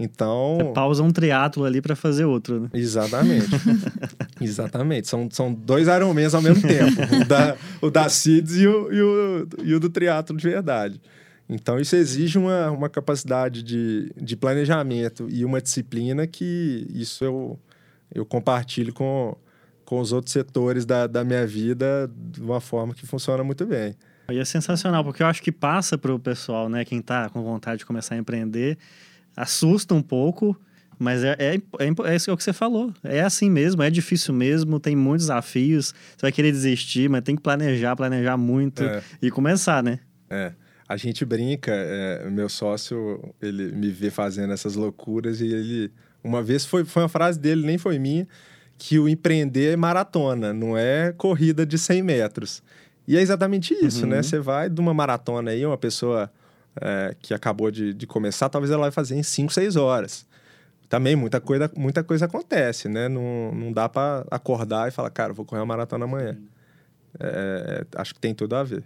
Então. 0.00 0.58
Você 0.60 0.72
pausa 0.72 1.02
um 1.02 1.10
triatlo 1.10 1.64
ali 1.64 1.82
para 1.82 1.96
fazer 1.96 2.24
outro, 2.24 2.60
né? 2.60 2.68
Exatamente. 2.72 3.48
Exatamente. 4.40 5.08
São, 5.08 5.28
são 5.28 5.52
dois 5.52 5.88
Ironmans 5.88 6.34
ao 6.34 6.40
mesmo 6.40 6.62
tempo: 6.62 6.94
o 7.20 7.24
da, 7.26 7.56
o 7.82 7.90
da 7.90 8.08
CIDS 8.08 8.58
e 8.58 8.66
o, 8.68 8.92
e, 8.92 9.02
o, 9.02 9.48
e 9.64 9.74
o 9.74 9.80
do 9.80 9.90
triatlo 9.90 10.36
de 10.36 10.48
verdade. 10.48 11.00
Então, 11.48 11.80
isso 11.80 11.96
exige 11.96 12.38
uma, 12.38 12.70
uma 12.70 12.88
capacidade 12.88 13.62
de, 13.62 14.12
de 14.16 14.36
planejamento 14.36 15.26
e 15.30 15.44
uma 15.44 15.60
disciplina 15.60 16.26
que 16.26 16.86
isso 16.90 17.24
eu, 17.24 17.58
eu 18.14 18.24
compartilho 18.24 18.92
com, 18.92 19.34
com 19.84 19.98
os 19.98 20.12
outros 20.12 20.32
setores 20.32 20.84
da, 20.84 21.06
da 21.06 21.24
minha 21.24 21.46
vida 21.46 22.08
de 22.14 22.40
uma 22.40 22.60
forma 22.60 22.94
que 22.94 23.06
funciona 23.06 23.42
muito 23.42 23.66
bem. 23.66 23.96
E 24.30 24.38
é 24.38 24.44
sensacional, 24.44 25.02
porque 25.02 25.22
eu 25.22 25.26
acho 25.26 25.42
que 25.42 25.50
passa 25.50 25.96
para 25.96 26.14
o 26.14 26.18
pessoal, 26.18 26.68
né, 26.68 26.84
quem 26.84 26.98
está 26.98 27.30
com 27.30 27.42
vontade 27.42 27.78
de 27.78 27.86
começar 27.86 28.14
a 28.14 28.18
empreender, 28.18 28.76
assusta 29.38 29.94
um 29.94 30.02
pouco, 30.02 30.58
mas 30.98 31.22
é, 31.22 31.36
é, 31.38 31.54
é, 31.54 32.10
é 32.12 32.16
isso 32.16 32.36
que 32.36 32.42
você 32.42 32.52
falou. 32.52 32.92
É 33.04 33.20
assim 33.20 33.48
mesmo, 33.48 33.82
é 33.82 33.90
difícil 33.90 34.34
mesmo, 34.34 34.80
tem 34.80 34.96
muitos 34.96 35.26
desafios. 35.26 35.94
Você 36.16 36.22
vai 36.22 36.32
querer 36.32 36.50
desistir, 36.50 37.08
mas 37.08 37.22
tem 37.22 37.36
que 37.36 37.42
planejar, 37.42 37.94
planejar 37.94 38.36
muito 38.36 38.82
é. 38.82 39.02
e 39.22 39.30
começar, 39.30 39.82
né? 39.82 40.00
É. 40.28 40.52
A 40.88 40.96
gente 40.96 41.24
brinca, 41.24 41.70
é, 41.70 42.28
meu 42.30 42.48
sócio, 42.48 43.32
ele 43.40 43.72
me 43.72 43.90
vê 43.90 44.10
fazendo 44.10 44.52
essas 44.52 44.74
loucuras 44.74 45.40
e 45.40 45.46
ele. 45.46 45.92
Uma 46.24 46.42
vez 46.42 46.64
foi, 46.64 46.84
foi 46.84 47.02
uma 47.02 47.08
frase 47.08 47.38
dele, 47.38 47.64
nem 47.64 47.78
foi 47.78 47.98
minha, 47.98 48.26
que 48.76 48.98
o 48.98 49.08
empreender 49.08 49.74
é 49.74 49.76
maratona, 49.76 50.52
não 50.52 50.76
é 50.76 51.12
corrida 51.16 51.64
de 51.64 51.78
100 51.78 52.02
metros. 52.02 52.62
E 53.06 53.16
é 53.16 53.20
exatamente 53.20 53.72
isso, 53.74 54.00
né? 54.00 54.04
uhum. 54.04 54.16
né? 54.16 54.22
Você 54.22 54.40
vai 54.40 54.68
de 54.68 54.80
uma 54.80 54.92
maratona 54.92 55.52
aí, 55.52 55.64
uma 55.64 55.78
pessoa 55.78 56.30
é, 56.80 57.16
que 57.20 57.34
acabou 57.34 57.70
de, 57.70 57.92
de 57.92 58.06
começar, 58.06 58.48
talvez 58.48 58.70
ela 58.70 58.82
vai 58.82 58.90
fazer 58.90 59.16
em 59.16 59.22
5, 59.22 59.52
6 59.52 59.76
horas. 59.76 60.26
Também 60.88 61.14
muita 61.14 61.40
coisa, 61.40 61.70
muita 61.76 62.02
coisa 62.02 62.24
acontece, 62.24 62.88
né? 62.88 63.08
Não, 63.08 63.52
não 63.54 63.72
dá 63.72 63.88
para 63.88 64.26
acordar 64.30 64.88
e 64.88 64.90
falar, 64.90 65.10
cara, 65.10 65.32
vou 65.32 65.44
correr 65.44 65.60
uma 65.60 65.66
maratona 65.66 66.06
amanhã. 66.06 66.38
É, 67.20 67.84
acho 67.96 68.14
que 68.14 68.20
tem 68.20 68.34
tudo 68.34 68.56
a 68.56 68.64
ver. 68.64 68.82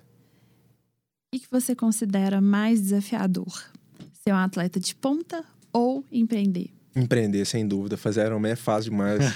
O 1.35 1.39
que 1.39 1.47
você 1.51 1.75
considera 1.75 2.41
mais 2.41 2.81
desafiador? 2.81 3.65
Ser 4.13 4.33
um 4.33 4.37
atleta 4.37 4.81
de 4.81 4.95
ponta 4.95 5.45
ou 5.73 6.05
empreender? 6.11 6.71
Empreender, 6.95 7.45
sem 7.47 7.67
dúvida. 7.67 7.97
Fazer 7.97 8.27
Ironman 8.27 8.53
é 8.53 8.57
fácil 8.57 8.91
demais. 8.91 9.25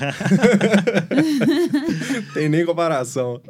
Tem 2.35 2.49
nem 2.49 2.66
comparação. 2.66 3.40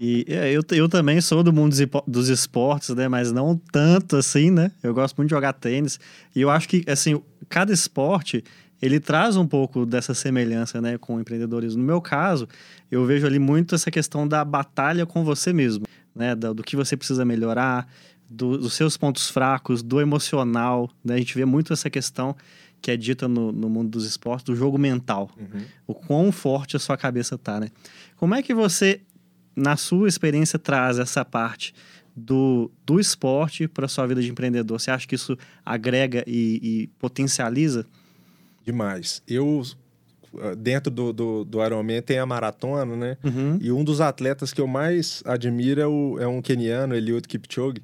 E 0.00 0.24
é, 0.28 0.50
eu, 0.50 0.62
eu 0.70 0.88
também 0.88 1.20
sou 1.20 1.42
do 1.42 1.52
mundo 1.52 1.76
dos 2.06 2.28
esportes, 2.28 2.88
né? 2.94 3.06
Mas 3.06 3.30
não 3.30 3.60
tanto 3.70 4.16
assim, 4.16 4.50
né? 4.50 4.72
Eu 4.82 4.94
gosto 4.94 5.16
muito 5.18 5.28
de 5.28 5.34
jogar 5.34 5.52
tênis. 5.52 6.00
E 6.34 6.40
eu 6.40 6.48
acho 6.48 6.66
que, 6.66 6.82
assim, 6.88 7.20
cada 7.50 7.70
esporte, 7.70 8.42
ele 8.80 8.98
traz 8.98 9.36
um 9.36 9.46
pouco 9.46 9.84
dessa 9.84 10.14
semelhança, 10.14 10.80
né? 10.80 10.96
Com 10.96 11.16
o 11.16 11.20
empreendedorismo. 11.20 11.82
No 11.82 11.86
meu 11.86 12.00
caso, 12.00 12.48
eu 12.90 13.04
vejo 13.04 13.26
ali 13.26 13.38
muito 13.38 13.74
essa 13.74 13.90
questão 13.90 14.26
da 14.26 14.42
batalha 14.42 15.04
com 15.04 15.22
você 15.22 15.52
mesmo 15.52 15.84
né? 16.14 16.34
Do, 16.34 16.54
do 16.54 16.62
que 16.62 16.76
você 16.76 16.96
precisa 16.96 17.24
melhorar, 17.24 17.88
do, 18.28 18.58
dos 18.58 18.74
seus 18.74 18.96
pontos 18.96 19.28
fracos, 19.28 19.82
do 19.82 20.00
emocional. 20.00 20.90
Né? 21.04 21.14
A 21.14 21.18
gente 21.18 21.34
vê 21.34 21.44
muito 21.44 21.72
essa 21.72 21.90
questão 21.90 22.36
que 22.80 22.90
é 22.90 22.96
dita 22.96 23.28
no, 23.28 23.52
no 23.52 23.68
mundo 23.68 23.90
dos 23.90 24.06
esportes, 24.06 24.44
do 24.44 24.56
jogo 24.56 24.78
mental. 24.78 25.30
Uhum. 25.38 25.62
O 25.86 25.94
quão 25.94 26.32
forte 26.32 26.76
a 26.76 26.78
sua 26.78 26.96
cabeça 26.96 27.36
tá, 27.36 27.60
né? 27.60 27.68
Como 28.16 28.34
é 28.34 28.42
que 28.42 28.54
você, 28.54 29.02
na 29.54 29.76
sua 29.76 30.08
experiência, 30.08 30.58
traz 30.58 30.98
essa 30.98 31.24
parte 31.24 31.74
do, 32.14 32.70
do 32.84 33.00
esporte 33.00 33.68
para 33.68 33.88
sua 33.88 34.06
vida 34.06 34.22
de 34.22 34.30
empreendedor? 34.30 34.80
Você 34.80 34.90
acha 34.90 35.06
que 35.06 35.14
isso 35.14 35.36
agrega 35.64 36.24
e, 36.26 36.60
e 36.62 36.86
potencializa? 36.98 37.86
Demais. 38.64 39.22
Eu 39.26 39.62
ah, 40.38 40.54
dentro 40.54 40.90
do, 40.90 41.12
do, 41.12 41.44
do 41.44 41.64
Ironman 41.64 42.02
tem 42.02 42.18
a 42.18 42.26
maratona, 42.26 42.96
né? 42.96 43.16
Uhum. 43.24 43.58
E 43.60 43.72
um 43.72 43.82
dos 43.82 44.00
atletas 44.00 44.52
que 44.52 44.60
eu 44.60 44.66
mais 44.66 45.22
admiro 45.24 45.80
é, 45.80 45.86
o, 45.86 46.18
é 46.20 46.26
um 46.26 46.40
keniano, 46.40 46.94
Eliud 46.94 47.26
Kipchoge. 47.26 47.82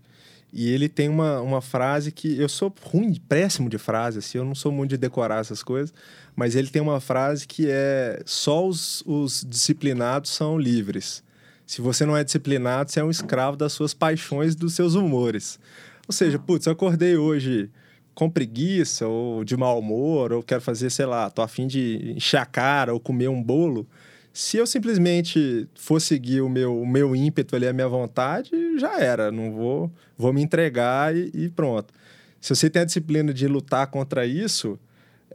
E 0.53 0.71
ele 0.71 0.89
tem 0.89 1.09
uma, 1.09 1.41
uma 1.41 1.61
frase 1.61 2.13
que 2.13 2.39
eu 2.41 2.49
sou 2.49 2.73
ruim, 2.83 3.15
péssimo 3.29 3.69
de 3.69 3.79
frase, 3.79 4.21
assim, 4.21 4.39
eu 4.39 4.45
não 4.45 4.55
sou 4.55 4.71
muito 4.71 4.91
de 4.91 4.97
decorar 4.97 5.41
essas 5.41 5.63
coisas, 5.63 5.93
mas 6.37 6.55
ele 6.55 6.69
tem 6.69 6.81
uma 6.81 7.01
frase 7.01 7.47
que 7.47 7.67
é: 7.69 8.23
só 8.25 8.67
os, 8.67 9.03
os 9.05 9.45
disciplinados 9.47 10.31
são 10.31 10.57
livres. 10.57 11.23
Se 11.67 11.81
você 11.81 12.07
não 12.07 12.17
é 12.17 12.23
disciplinado, 12.23 12.91
você 12.91 13.01
é 13.01 13.05
um 13.05 13.11
escravo 13.11 13.57
das 13.57 13.73
suas 13.73 13.93
paixões, 13.93 14.55
dos 14.55 14.75
seus 14.75 14.95
humores. 14.95 15.59
Ou 16.07 16.13
seja, 16.13 16.39
putz, 16.39 16.67
eu 16.67 16.73
acordei 16.73 17.17
hoje 17.17 17.69
com 18.15 18.31
preguiça 18.31 19.07
ou 19.07 19.45
de 19.45 19.57
mau 19.57 19.79
humor, 19.79 20.33
ou 20.33 20.43
quero 20.43 20.61
fazer, 20.61 20.89
sei 20.91 21.05
lá, 21.05 21.29
tô 21.29 21.43
afim 21.43 21.67
de 21.67 22.15
encher 22.17 22.39
a 22.39 22.47
cara 22.47 22.95
ou 22.95 23.01
comer 23.01 23.29
um 23.29 23.43
bolo. 23.43 23.87
Se 24.33 24.57
eu 24.57 24.67
simplesmente 24.67 25.69
for 25.75 26.01
seguir 26.01 26.41
o 26.41 26.49
meu, 26.49 26.81
o 26.81 26.87
meu 26.87 27.17
ímpeto 27.17 27.57
ali, 27.57 27.67
a 27.67 27.73
minha 27.73 27.89
vontade, 27.89 28.51
já 28.79 29.01
era. 29.01 29.33
Não 29.33 29.51
vou, 29.51 29.91
vou 30.17 30.33
me 30.33 30.43
entregar 30.43 31.17
e, 31.17 31.31
e 31.35 31.49
pronto. 31.49 31.93
Se 32.41 32.55
você 32.55 32.71
tem 32.71 32.83
a 32.83 32.85
disciplina 32.85 33.35
de 33.35 33.49
lutar 33.49 33.89
contra 33.89 34.25
isso, 34.25 34.79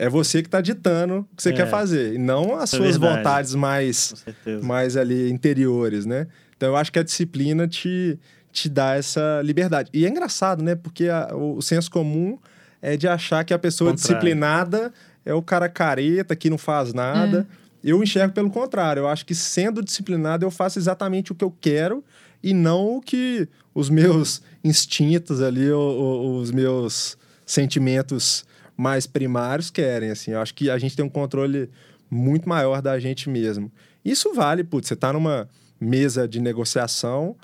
é 0.02 0.10
você 0.10 0.42
que 0.42 0.48
está 0.48 0.60
ditando 0.62 1.28
o 1.32 1.36
que 1.36 1.44
você 1.44 1.50
é. 1.50 1.54
quer 1.54 1.70
fazer, 1.70 2.16
e 2.16 2.18
não 2.18 2.56
as 2.56 2.74
é 2.74 2.78
suas 2.78 2.98
verdade. 2.98 3.18
vontades 3.18 3.54
mais, 3.54 4.26
mais 4.64 4.98
ali 4.98 5.30
interiores, 5.30 6.08
né? 6.08 6.26
Então 6.58 6.70
eu 6.70 6.76
acho 6.76 6.92
que 6.92 6.98
a 6.98 7.04
disciplina 7.04 7.68
te, 7.68 8.18
te 8.52 8.68
dá 8.68 8.96
essa 8.96 9.44
liberdade. 9.44 9.92
E 9.94 10.04
é 10.04 10.10
engraçado, 10.10 10.64
né? 10.64 10.74
Porque 10.74 11.08
a, 11.08 11.30
o 11.36 11.62
senso 11.62 11.92
comum 11.92 12.40
é 12.82 12.98
de 12.98 13.08
achar 13.08 13.44
que 13.44 13.54
a 13.54 13.60
pessoa 13.60 13.92
contrário. 13.92 14.16
disciplinada 14.16 14.92
é 15.24 15.36
o 15.36 15.42
cara 15.42 15.70
careta 15.70 16.36
que 16.36 16.50
não 16.50 16.58
faz 16.58 16.96
nada. 16.96 17.48
É. 17.84 17.92
Eu 17.92 18.02
enxergo 18.02 18.34
pelo 18.34 18.50
contrário. 18.50 19.02
Eu 19.02 19.08
acho 19.08 19.24
que 19.24 19.36
sendo 19.36 19.84
disciplinado 19.84 20.44
eu 20.44 20.50
faço 20.50 20.80
exatamente 20.80 21.32
o 21.32 21.36
que 21.36 21.46
eu 21.46 21.56
quero 21.62 22.04
e 22.42 22.56
não 22.56 22.98
o 22.98 23.02
que 23.02 23.48
os 23.72 23.88
meus 23.88 24.42
instintos 24.64 25.44
ali, 25.44 25.70
ou, 25.70 25.96
ou, 25.96 26.38
os 26.40 26.50
meus 26.50 27.16
sentimentos 27.46 28.44
mais 28.82 29.06
primários 29.06 29.70
querem. 29.70 30.10
Assim, 30.10 30.32
eu 30.32 30.42
acho 30.42 30.56
que 30.56 30.68
a 30.68 30.78
gente 30.80 30.96
tem 30.96 31.06
um 31.06 31.10
controle 31.10 31.70
muito 32.10 32.50
maior 32.50 32.82
da 32.82 33.00
gente 33.00 33.30
mesmo. 33.30 33.72
Isso 34.04 34.34
vale, 34.34 34.64
putz, 34.64 34.88
você 34.88 34.96
está 34.96 35.14
numa 35.14 35.48
mesa 35.80 36.28
de 36.28 36.42
negociação, 36.42 37.36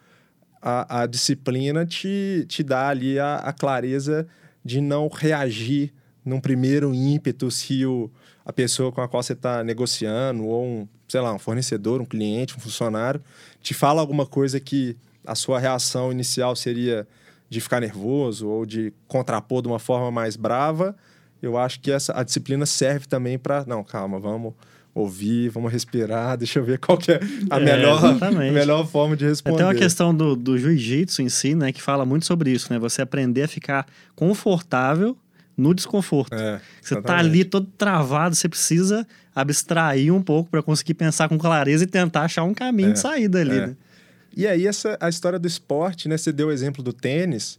a, 0.59 1.03
a 1.03 1.05
disciplina 1.05 1.85
te, 1.85 2.43
te 2.47 2.63
dá 2.63 2.89
ali 2.89 3.19
a, 3.19 3.35
a 3.35 3.53
clareza 3.53 4.27
de 4.65 4.81
não 4.81 5.07
reagir 5.07 5.93
num 6.25 6.39
primeiro 6.39 6.93
ímpeto 6.93 7.51
se 7.51 7.85
o, 7.85 8.09
a 8.43 8.51
pessoa 8.51 8.91
com 8.91 9.01
a 9.01 9.07
qual 9.07 9.21
você 9.21 9.33
está 9.33 9.63
negociando, 9.63 10.43
ou 10.43 10.65
um, 10.65 10.87
sei 11.07 11.21
lá, 11.21 11.31
um 11.31 11.39
fornecedor, 11.39 12.01
um 12.01 12.05
cliente, 12.05 12.57
um 12.57 12.59
funcionário, 12.59 13.21
te 13.61 13.75
fala 13.75 14.01
alguma 14.01 14.25
coisa 14.25 14.59
que 14.59 14.97
a 15.23 15.35
sua 15.35 15.59
reação 15.59 16.11
inicial 16.11 16.55
seria 16.55 17.07
de 17.47 17.61
ficar 17.61 17.79
nervoso 17.79 18.47
ou 18.47 18.65
de 18.65 18.91
contrapor 19.07 19.61
de 19.61 19.67
uma 19.67 19.79
forma 19.79 20.09
mais 20.09 20.35
brava, 20.35 20.95
eu 21.41 21.57
acho 21.57 21.79
que 21.79 21.91
essa, 21.91 22.17
a 22.17 22.23
disciplina 22.23 22.65
serve 22.65 23.07
também 23.07 23.37
para. 23.37 23.65
Não, 23.65 23.83
calma, 23.83 24.19
vamos 24.19 24.53
ouvir, 24.93 25.49
vamos 25.49 25.71
respirar, 25.71 26.35
deixa 26.37 26.59
eu 26.59 26.63
ver 26.63 26.79
qual 26.79 26.97
que 26.97 27.11
é 27.11 27.19
a 27.49 27.59
é, 27.59 27.63
melhor, 27.63 28.23
a 28.23 28.31
melhor 28.31 28.87
forma 28.87 29.15
de 29.15 29.25
responder. 29.25 29.57
Tem 29.57 29.65
uma 29.65 29.75
questão 29.75 30.13
do, 30.13 30.35
do 30.35 30.57
jiu-jitsu 30.57 31.21
em 31.21 31.29
si, 31.29 31.53
né, 31.53 31.71
que 31.71 31.81
fala 31.81 32.05
muito 32.05 32.25
sobre 32.25 32.51
isso, 32.51 32.73
né? 32.73 32.79
Você 32.79 33.01
aprender 33.01 33.43
a 33.43 33.47
ficar 33.47 33.85
confortável 34.15 35.15
no 35.55 35.73
desconforto. 35.73 36.33
É, 36.33 36.61
você 36.81 37.01
tá 37.01 37.17
ali 37.17 37.43
todo 37.43 37.67
travado, 37.77 38.35
você 38.35 38.47
precisa 38.47 39.07
abstrair 39.35 40.13
um 40.13 40.21
pouco 40.21 40.49
para 40.49 40.61
conseguir 40.61 40.93
pensar 40.93 41.29
com 41.29 41.37
clareza 41.37 41.83
e 41.83 41.87
tentar 41.87 42.23
achar 42.23 42.43
um 42.43 42.53
caminho 42.53 42.89
é, 42.89 42.93
de 42.93 42.99
saída 42.99 43.41
ali, 43.41 43.57
é. 43.57 43.67
né? 43.67 43.75
E 44.35 44.45
aí, 44.45 44.67
essa, 44.67 44.95
a 45.01 45.09
história 45.09 45.39
do 45.39 45.47
esporte, 45.47 46.07
né? 46.07 46.15
Você 46.15 46.31
deu 46.31 46.49
o 46.49 46.51
exemplo 46.51 46.83
do 46.83 46.93
tênis. 46.93 47.57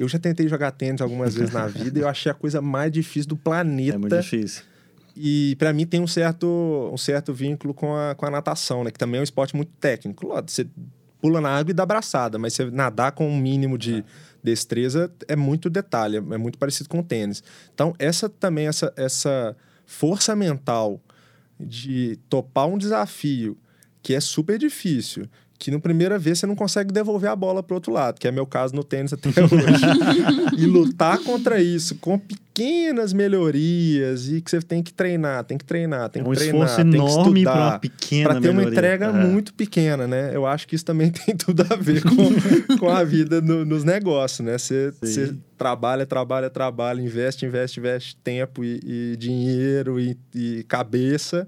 Eu 0.00 0.08
já 0.08 0.18
tentei 0.18 0.48
jogar 0.48 0.70
tênis 0.70 1.02
algumas 1.02 1.34
vezes 1.34 1.52
na 1.52 1.66
vida 1.66 1.98
e 1.98 2.02
eu 2.02 2.08
achei 2.08 2.32
a 2.32 2.34
coisa 2.34 2.62
mais 2.62 2.90
difícil 2.90 3.28
do 3.28 3.36
planeta. 3.36 3.96
É 3.96 3.98
muito 3.98 4.18
difícil. 4.18 4.62
E 5.14 5.54
para 5.58 5.74
mim 5.74 5.84
tem 5.84 6.00
um 6.00 6.06
certo, 6.06 6.90
um 6.90 6.96
certo 6.96 7.34
vínculo 7.34 7.74
com 7.74 7.94
a, 7.94 8.14
com 8.14 8.24
a 8.24 8.30
natação, 8.30 8.82
né? 8.82 8.90
Que 8.90 8.98
também 8.98 9.18
é 9.18 9.20
um 9.20 9.24
esporte 9.24 9.54
muito 9.54 9.72
técnico. 9.78 10.28
Você 10.46 10.66
pula 11.20 11.38
na 11.38 11.50
água 11.50 11.70
e 11.70 11.74
dá 11.74 11.82
abraçada, 11.82 12.38
mas 12.38 12.54
você 12.54 12.70
nadar 12.70 13.12
com 13.12 13.28
um 13.28 13.36
mínimo 13.36 13.76
de 13.76 13.98
é. 13.98 14.04
destreza 14.42 15.12
é 15.28 15.36
muito 15.36 15.68
detalhe, 15.68 16.16
é 16.16 16.38
muito 16.38 16.56
parecido 16.56 16.88
com 16.88 17.00
o 17.00 17.04
tênis. 17.04 17.42
Então, 17.74 17.94
essa 17.98 18.26
também, 18.26 18.68
essa, 18.68 18.90
essa 18.96 19.54
força 19.84 20.34
mental 20.34 20.98
de 21.60 22.18
topar 22.30 22.66
um 22.66 22.78
desafio 22.78 23.54
que 24.02 24.14
é 24.14 24.20
super 24.20 24.58
difícil, 24.58 25.26
que 25.60 25.70
no 25.70 25.78
primeira 25.78 26.18
vez 26.18 26.38
você 26.38 26.46
não 26.46 26.56
consegue 26.56 26.90
devolver 26.90 27.28
a 27.28 27.36
bola 27.36 27.62
para 27.62 27.74
outro 27.74 27.92
lado, 27.92 28.18
que 28.18 28.26
é 28.26 28.32
meu 28.32 28.46
caso 28.46 28.74
no 28.74 28.82
tênis 28.82 29.12
até 29.12 29.28
hoje. 29.44 30.56
e 30.56 30.64
lutar 30.64 31.18
contra 31.18 31.60
isso 31.62 31.96
com 31.96 32.18
pequenas 32.18 33.12
melhorias 33.12 34.26
e 34.28 34.40
que 34.40 34.50
você 34.50 34.62
tem 34.62 34.82
que 34.82 34.90
treinar, 34.92 35.44
tem 35.44 35.58
que 35.58 35.64
treinar, 35.66 36.08
tem 36.08 36.20
É 36.22 36.24
que 36.24 36.30
um 36.30 36.34
treinar, 36.34 36.66
esforço 36.66 36.76
tem 36.76 36.90
que 36.90 36.96
enorme 36.96 37.42
para 37.44 37.52
uma 37.52 37.60
estudar. 37.64 37.78
pequena 37.78 38.30
Para 38.30 38.40
ter 38.40 38.48
uma 38.48 38.54
melhoria. 38.54 38.78
entrega 38.78 39.06
É. 39.06 39.12
muito 39.26 39.52
pequena, 39.52 40.06
né? 40.08 40.30
Eu 40.34 40.46
acho 40.46 40.66
que 40.66 40.74
isso 40.74 40.84
também 40.84 41.10
tem 41.12 41.36
tudo 41.36 41.60
a 41.70 41.76
ver 41.76 42.02
com, 42.04 42.76
com 42.78 42.88
a 42.88 43.04
vida 43.04 43.42
no- 43.42 43.64
nos 43.66 43.84
negócios, 43.84 44.40
né? 44.40 44.56
Você, 44.56 44.92
você 44.98 45.34
trabalha, 45.58 46.06
trabalha, 46.06 46.48
trabalha, 46.48 47.02
investe, 47.02 47.44
investe, 47.44 47.80
investe 47.80 48.16
tempo 48.16 48.64
e, 48.64 48.80
e 48.82 49.16
dinheiro 49.18 50.00
e, 50.00 50.16
e 50.34 50.64
cabeça 50.64 51.46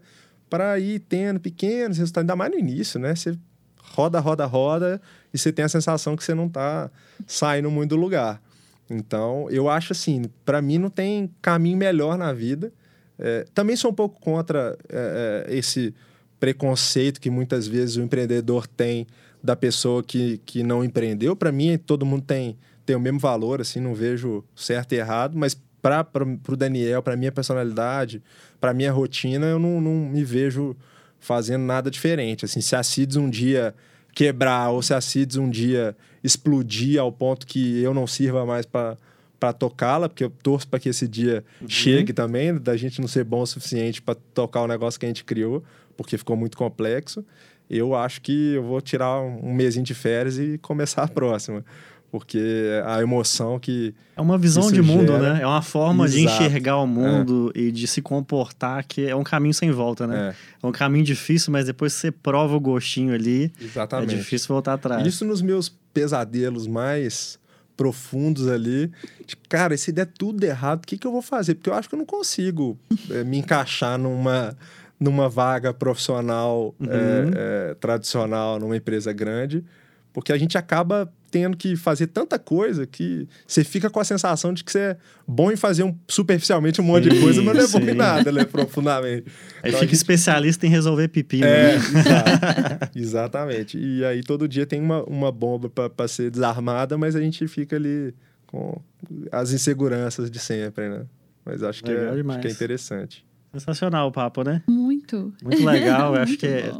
para 0.50 0.78
ir 0.78 0.98
tendo 1.00 1.40
pequenos 1.40 1.96
resultados, 1.96 2.24
ainda 2.24 2.36
mais 2.36 2.52
no 2.52 2.58
início, 2.58 3.00
né? 3.00 3.14
Você 3.14 3.34
roda, 3.82 4.20
roda, 4.20 4.46
roda 4.46 5.00
e 5.32 5.38
você 5.38 5.52
tem 5.52 5.64
a 5.64 5.68
sensação 5.68 6.16
que 6.16 6.24
você 6.24 6.34
não 6.34 6.48
tá 6.48 6.90
saindo 7.26 7.70
muito 7.70 7.90
do 7.90 7.96
lugar. 7.96 8.40
Então, 8.88 9.48
eu 9.50 9.68
acho 9.68 9.92
assim, 9.92 10.24
para 10.44 10.60
mim 10.60 10.78
não 10.78 10.90
tem 10.90 11.30
caminho 11.40 11.76
melhor 11.76 12.16
na 12.18 12.32
vida. 12.32 12.72
É, 13.18 13.46
também 13.54 13.76
sou 13.76 13.90
um 13.90 13.94
pouco 13.94 14.20
contra 14.20 14.76
é, 14.88 15.46
é, 15.48 15.56
esse 15.56 15.94
preconceito 16.38 17.20
que 17.20 17.30
muitas 17.30 17.66
vezes 17.66 17.96
o 17.96 18.02
empreendedor 18.02 18.66
tem 18.66 19.06
da 19.42 19.56
pessoa 19.56 20.02
que, 20.02 20.38
que 20.44 20.62
não 20.62 20.84
empreendeu. 20.84 21.34
Para 21.34 21.52
mim, 21.52 21.78
todo 21.78 22.04
mundo 22.04 22.22
tem, 22.22 22.56
tem 22.84 22.94
o 22.94 23.00
mesmo 23.00 23.18
valor, 23.18 23.60
assim, 23.60 23.80
não 23.80 23.94
vejo 23.94 24.44
certo 24.54 24.92
e 24.92 24.96
errado, 24.96 25.36
mas 25.36 25.56
para 25.80 26.06
o 26.48 26.56
Daniel, 26.56 27.02
para 27.02 27.16
minha 27.16 27.32
personalidade, 27.32 28.22
para 28.60 28.72
minha 28.72 28.92
rotina, 28.92 29.46
eu 29.46 29.58
não, 29.58 29.80
não 29.80 29.94
me 29.94 30.22
vejo 30.22 30.76
fazendo 31.22 31.62
nada 31.62 31.90
diferente. 31.90 32.44
Assim, 32.44 32.60
se 32.60 32.76
a 32.76 32.82
CIDS 32.82 33.16
um 33.16 33.30
dia 33.30 33.74
quebrar 34.12 34.70
ou 34.70 34.82
se 34.82 34.92
a 34.92 35.00
CIDS 35.00 35.36
um 35.36 35.48
dia 35.48 35.96
explodir 36.22 37.00
ao 37.00 37.10
ponto 37.10 37.46
que 37.46 37.80
eu 37.80 37.94
não 37.94 38.06
sirva 38.06 38.44
mais 38.44 38.66
para 38.66 38.98
para 39.40 39.52
tocá-la, 39.52 40.08
porque 40.08 40.22
eu 40.22 40.30
torço 40.30 40.68
para 40.68 40.78
que 40.78 40.88
esse 40.88 41.08
dia 41.08 41.42
chegue 41.66 42.12
também, 42.12 42.54
da 42.56 42.76
gente 42.76 43.00
não 43.00 43.08
ser 43.08 43.24
bom 43.24 43.40
o 43.40 43.46
suficiente 43.46 44.00
para 44.00 44.14
tocar 44.14 44.62
o 44.62 44.68
negócio 44.68 45.00
que 45.00 45.04
a 45.04 45.08
gente 45.08 45.24
criou, 45.24 45.64
porque 45.96 46.16
ficou 46.16 46.36
muito 46.36 46.56
complexo. 46.56 47.24
Eu 47.68 47.92
acho 47.92 48.20
que 48.20 48.54
eu 48.54 48.62
vou 48.62 48.80
tirar 48.80 49.20
um 49.20 49.48
um 49.48 49.52
mesinho 49.52 49.84
de 49.84 49.94
férias 49.94 50.38
e 50.38 50.58
começar 50.58 51.02
a 51.02 51.08
próxima, 51.08 51.64
porque 52.12 52.68
a 52.84 53.00
emoção 53.00 53.58
que 53.58 53.94
É 54.14 54.20
uma 54.20 54.36
visão 54.36 54.70
de 54.70 54.82
mundo, 54.82 55.12
gera- 55.14 55.32
né? 55.34 55.42
É 55.42 55.46
uma 55.46 55.62
forma 55.62 56.06
de 56.06 56.20
Exato. 56.20 56.42
enxergar 56.44 56.76
o 56.76 56.86
mundo 56.86 57.50
e 57.54 57.72
de 57.72 57.86
se 57.88 58.02
comportar 58.02 58.84
que 58.86 59.06
é 59.06 59.16
um 59.16 59.24
caminho 59.24 59.54
sem 59.54 59.70
volta, 59.72 60.06
né? 60.06 60.28
é, 60.28 60.34
É 60.62 60.66
um 60.66 60.70
caminho 60.72 61.04
difícil, 61.04 61.50
mas 61.50 61.64
depois 61.66 61.94
você 61.94 62.12
prova 62.12 62.54
o 62.54 62.60
gostinho 62.60 63.14
ali, 63.14 63.50
exatamente. 63.58 64.14
é 64.14 64.18
difícil 64.18 64.48
voltar 64.48 64.74
atrás. 64.74 65.06
Isso 65.06 65.24
nos 65.24 65.40
meus 65.40 65.70
pesadelos 65.94 66.66
mais 66.66 67.38
profundos 67.76 68.46
ali. 68.46 68.92
De, 69.26 69.34
cara, 69.48 69.74
se 69.78 69.90
der 69.90 70.06
tudo 70.06 70.44
errado, 70.44 70.84
o 70.84 70.86
que, 70.86 70.98
que 70.98 71.06
eu 71.06 71.12
vou 71.12 71.22
fazer? 71.22 71.54
Porque 71.54 71.70
eu 71.70 71.74
acho 71.74 71.88
que 71.88 71.94
eu 71.94 71.98
não 71.98 72.04
consigo 72.06 72.78
eh, 73.10 73.24
me 73.24 73.38
encaixar 73.38 73.98
numa, 73.98 74.54
numa 75.00 75.30
vaga 75.30 75.72
profissional 75.72 76.74
Uhum. 76.78 76.86
eh, 76.90 77.74
tradicional 77.80 78.58
numa 78.60 78.76
empresa 78.76 79.12
grande, 79.14 79.64
porque 80.12 80.30
a 80.30 80.36
gente 80.38 80.58
acaba 80.58 81.10
tendo 81.32 81.56
que 81.56 81.74
fazer 81.74 82.06
tanta 82.08 82.38
coisa 82.38 82.86
que 82.86 83.26
você 83.46 83.64
fica 83.64 83.88
com 83.90 83.98
a 83.98 84.04
sensação 84.04 84.52
de 84.52 84.62
que 84.62 84.70
você 84.70 84.78
é 84.78 84.96
bom 85.26 85.50
em 85.50 85.56
fazer 85.56 85.82
um, 85.82 85.96
superficialmente 86.06 86.80
um 86.80 86.84
monte 86.84 87.08
de 87.08 87.16
Sim, 87.16 87.22
coisa, 87.22 87.42
mas 87.42 87.56
não 87.56 87.64
é 87.64 87.66
bom 87.68 87.90
em 87.90 87.94
nada, 87.94 88.30
né? 88.30 88.44
Profundamente. 88.44 89.24
Aí 89.62 89.70
Então, 89.70 89.80
fica 89.80 89.86
gente- 89.86 89.94
especialista 89.94 90.66
em 90.66 90.68
resolver 90.70 91.08
pepino. 91.08 91.46
é, 91.46 91.72
né? 91.72 91.74
exato. 91.76 92.98
exatamente. 92.98 93.78
E 93.78 94.04
aí 94.04 94.22
todo 94.22 94.46
dia 94.46 94.66
tem 94.66 94.80
uma, 94.80 95.02
uma 95.04 95.32
bomba 95.32 95.68
para 95.70 96.06
ser 96.06 96.30
desarmada, 96.30 96.96
mas 96.98 97.16
a 97.16 97.20
gente 97.20 97.48
fica 97.48 97.76
ali 97.76 98.14
com 98.46 98.78
as 99.32 99.52
inseguranças 99.52 100.30
de 100.30 100.38
sempre, 100.38 100.88
né? 100.88 101.06
Mas 101.44 101.62
acho 101.62 101.82
que, 101.82 101.90
é, 101.90 102.10
acho 102.10 102.38
que 102.40 102.46
é 102.48 102.50
interessante. 102.50 103.24
Sensacional 103.52 104.08
o 104.08 104.12
papo, 104.12 104.42
né? 104.44 104.62
Muito. 104.68 105.32
Muito 105.42 105.64
legal. 105.64 106.14
Eu 106.14 106.20
acho 106.22 106.28
Muito 106.32 106.40
que 106.40 106.46
é-. 106.46 106.72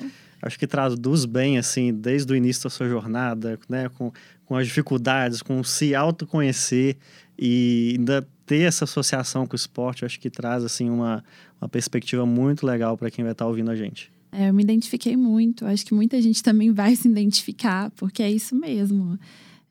Acho 0.43 0.59
que 0.59 0.67
traduz 0.67 1.25
bem, 1.25 1.57
assim, 1.57 1.95
desde 1.95 2.33
o 2.33 2.37
início 2.37 2.65
da 2.65 2.71
sua 2.71 2.89
jornada, 2.89 3.59
né? 3.69 3.89
Com, 3.89 4.13
com 4.45 4.57
as 4.57 4.67
dificuldades, 4.67 5.41
com 5.41 5.63
se 5.63 5.95
autoconhecer 5.95 6.97
e 7.39 7.95
ainda 7.97 8.27
ter 8.45 8.63
essa 8.63 8.85
associação 8.85 9.47
com 9.47 9.55
o 9.55 9.57
esporte, 9.57 10.05
acho 10.05 10.19
que 10.19 10.29
traz, 10.29 10.65
assim, 10.65 10.91
uma, 10.91 11.25
uma 11.61 11.69
perspectiva 11.69 12.27
muito 12.27 12.67
legal 12.67 12.99
para 12.99 13.11
quem 13.11 13.25
vai 13.25 13.33
estar 13.33 13.47
ouvindo 13.47 13.71
a 13.71 13.77
gente. 13.77 14.13
É, 14.33 14.49
eu 14.49 14.55
me 14.55 14.63
identifiquei 14.63 15.17
muito. 15.17 15.65
Acho 15.65 15.87
que 15.87 15.95
muita 15.95 16.21
gente 16.21 16.43
também 16.43 16.73
vai 16.73 16.97
se 16.97 17.07
identificar, 17.07 17.91
porque 17.93 18.23
é 18.23 18.31
isso 18.31 18.57
mesmo. 18.57 19.19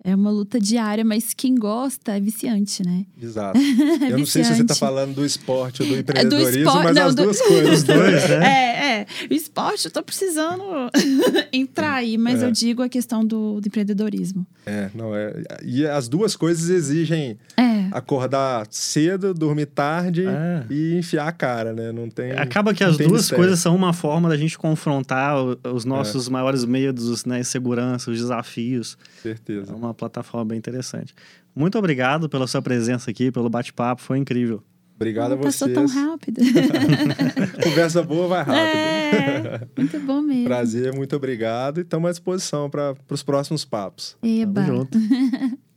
É 0.03 0.15
uma 0.15 0.31
luta 0.31 0.59
diária, 0.59 1.05
mas 1.05 1.31
quem 1.31 1.53
gosta 1.53 2.17
é 2.17 2.19
viciante, 2.19 2.83
né? 2.83 3.05
Exato. 3.21 3.59
Eu 4.09 4.17
não 4.17 4.25
sei 4.25 4.43
se 4.43 4.55
você 4.55 4.63
está 4.63 4.73
falando 4.73 5.13
do 5.13 5.23
esporte 5.25 5.83
ou 5.83 5.87
do 5.87 5.93
É 5.93 5.97
do 5.97 6.01
empreendedorismo, 6.01 6.57
esporte- 6.63 6.83
mas 6.85 6.95
não, 6.95 7.05
as 7.05 7.15
do- 7.15 7.23
duas 7.23 7.41
coisas. 7.41 7.71
Os 7.79 7.83
dois, 7.83 8.29
né? 8.29 8.45
É, 8.45 8.81
é. 9.01 9.05
O 9.29 9.33
esporte, 9.33 9.85
eu 9.85 9.91
tô 9.91 10.01
precisando 10.01 10.63
entrar 11.53 11.93
aí, 11.93 12.17
mas 12.17 12.41
É. 12.41 12.45
eu 12.47 12.51
digo 12.51 12.81
a 12.81 12.89
questão 12.89 13.23
do, 13.25 13.61
do 13.61 13.67
empreendedorismo. 13.67 14.45
É, 14.65 14.89
não 14.95 15.15
é. 15.15 15.33
E 15.63 15.85
as 15.85 16.07
duas 16.07 16.35
coisas 16.35 16.69
exigem 16.69 17.37
É. 17.55 17.80
acordar 17.91 18.65
cedo, 18.69 19.33
dormir 19.33 19.65
tarde 19.67 20.25
É. 20.25 20.65
e 20.69 20.97
enfiar 20.97 21.27
a 21.27 21.31
cara, 21.31 21.73
né? 21.73 21.91
Não 21.91 22.09
tem. 22.09 22.31
Acaba 22.31 22.73
que 22.73 22.83
as 22.83 22.97
duas 22.97 23.11
mistério. 23.11 23.43
coisas 23.43 23.59
são 23.59 23.75
uma 23.75 23.93
forma 23.93 24.29
da 24.29 24.37
gente 24.37 24.57
confrontar 24.57 25.35
os 25.73 25.85
É. 25.85 25.87
nossos 25.89 26.27
maiores 26.29 26.65
medos, 26.65 27.25
né? 27.25 27.39
Inseguranças, 27.39 28.07
os 28.07 28.17
desafios. 28.19 28.97
É 29.19 29.21
Certeza. 29.21 29.75
uma 29.75 29.93
plataforma 29.93 30.45
bem 30.45 30.57
interessante. 30.57 31.13
Muito 31.55 31.77
obrigado 31.77 32.29
pela 32.29 32.47
sua 32.47 32.61
presença 32.61 33.11
aqui, 33.11 33.31
pelo 33.31 33.49
bate-papo, 33.49 34.01
foi 34.01 34.17
incrível. 34.17 34.63
Obrigado 34.95 35.31
a 35.31 35.35
Não 35.35 35.41
passou 35.43 35.67
vocês. 35.67 35.91
tão 35.93 36.03
rápido. 36.11 36.39
Conversa 37.63 38.03
boa, 38.03 38.27
vai 38.27 38.43
rápido. 38.43 38.77
é, 38.77 39.67
muito 39.75 39.99
bom 40.01 40.21
mesmo. 40.21 40.45
Prazer, 40.45 40.93
muito 40.93 41.15
obrigado. 41.15 41.79
E 41.79 41.81
estamos 41.81 42.07
à 42.07 42.11
disposição 42.11 42.69
para 42.69 42.93
os 43.09 43.23
próximos 43.23 43.65
papos. 43.65 44.15
Eba. 44.23 44.61
Tamo 44.63 44.77
junto. 44.77 44.97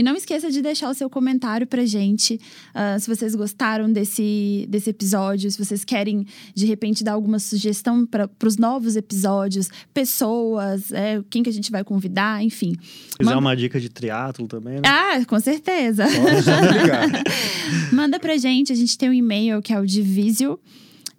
E 0.00 0.02
não 0.02 0.16
esqueça 0.16 0.50
de 0.50 0.62
deixar 0.62 0.88
o 0.88 0.94
seu 0.94 1.10
comentário 1.10 1.66
pra 1.66 1.84
gente. 1.84 2.40
ah, 2.72 2.98
se 2.98 3.06
vocês 3.06 3.34
gostaram 3.34 3.92
desse, 3.92 4.64
desse 4.66 4.88
episódio, 4.88 5.50
se 5.50 5.58
vocês 5.62 5.84
querem, 5.84 6.24
de 6.54 6.64
repente, 6.64 7.04
dar 7.04 7.12
alguma 7.12 7.38
sugestão 7.38 8.06
para 8.06 8.26
os 8.46 8.56
novos 8.56 8.96
episódios, 8.96 9.68
pessoas, 9.92 10.90
é, 10.90 11.22
quem 11.28 11.42
que 11.42 11.50
a 11.50 11.52
gente 11.52 11.70
vai 11.70 11.84
convidar, 11.84 12.42
enfim. 12.42 12.72
Se 12.80 13.18
quiser 13.18 13.24
Manda- 13.24 13.38
uma 13.40 13.54
dica 13.54 13.78
de 13.78 13.90
triatlo 13.90 14.48
também, 14.48 14.76
né? 14.76 14.82
Ah, 14.86 15.22
com 15.26 15.38
certeza. 15.38 16.06
Manda 17.92 18.18
pra 18.18 18.38
gente, 18.38 18.72
a 18.72 18.76
gente 18.76 18.96
tem 18.96 19.10
um 19.10 19.12
e-mail 19.12 19.60
que 19.60 19.74
é 19.74 19.78
o 19.78 19.84
divisio, 19.84 20.58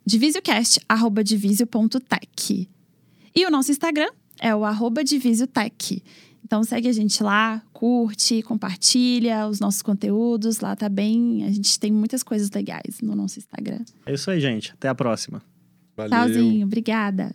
divisiocast.divisio.tech. 0.03 2.67
E 3.35 3.45
o 3.45 3.51
nosso 3.51 3.69
Instagram 3.71 4.09
é 4.39 4.55
o 4.55 4.65
arroba 4.65 5.03
divisiotech. 5.03 6.01
Então 6.51 6.65
segue 6.65 6.89
a 6.89 6.91
gente 6.91 7.23
lá, 7.23 7.63
curte, 7.71 8.41
compartilha 8.41 9.47
os 9.47 9.61
nossos 9.61 9.81
conteúdos. 9.81 10.59
Lá 10.59 10.75
tá 10.75 10.89
bem. 10.89 11.45
A 11.45 11.49
gente 11.49 11.79
tem 11.79 11.89
muitas 11.89 12.23
coisas 12.23 12.51
legais 12.51 12.99
no 13.01 13.15
nosso 13.15 13.39
Instagram. 13.39 13.79
É 14.05 14.13
isso 14.13 14.29
aí, 14.29 14.41
gente. 14.41 14.73
Até 14.73 14.89
a 14.89 14.93
próxima. 14.93 15.41
Valeu. 15.95 16.11
Tchauzinho, 16.11 16.65
obrigada. 16.67 17.33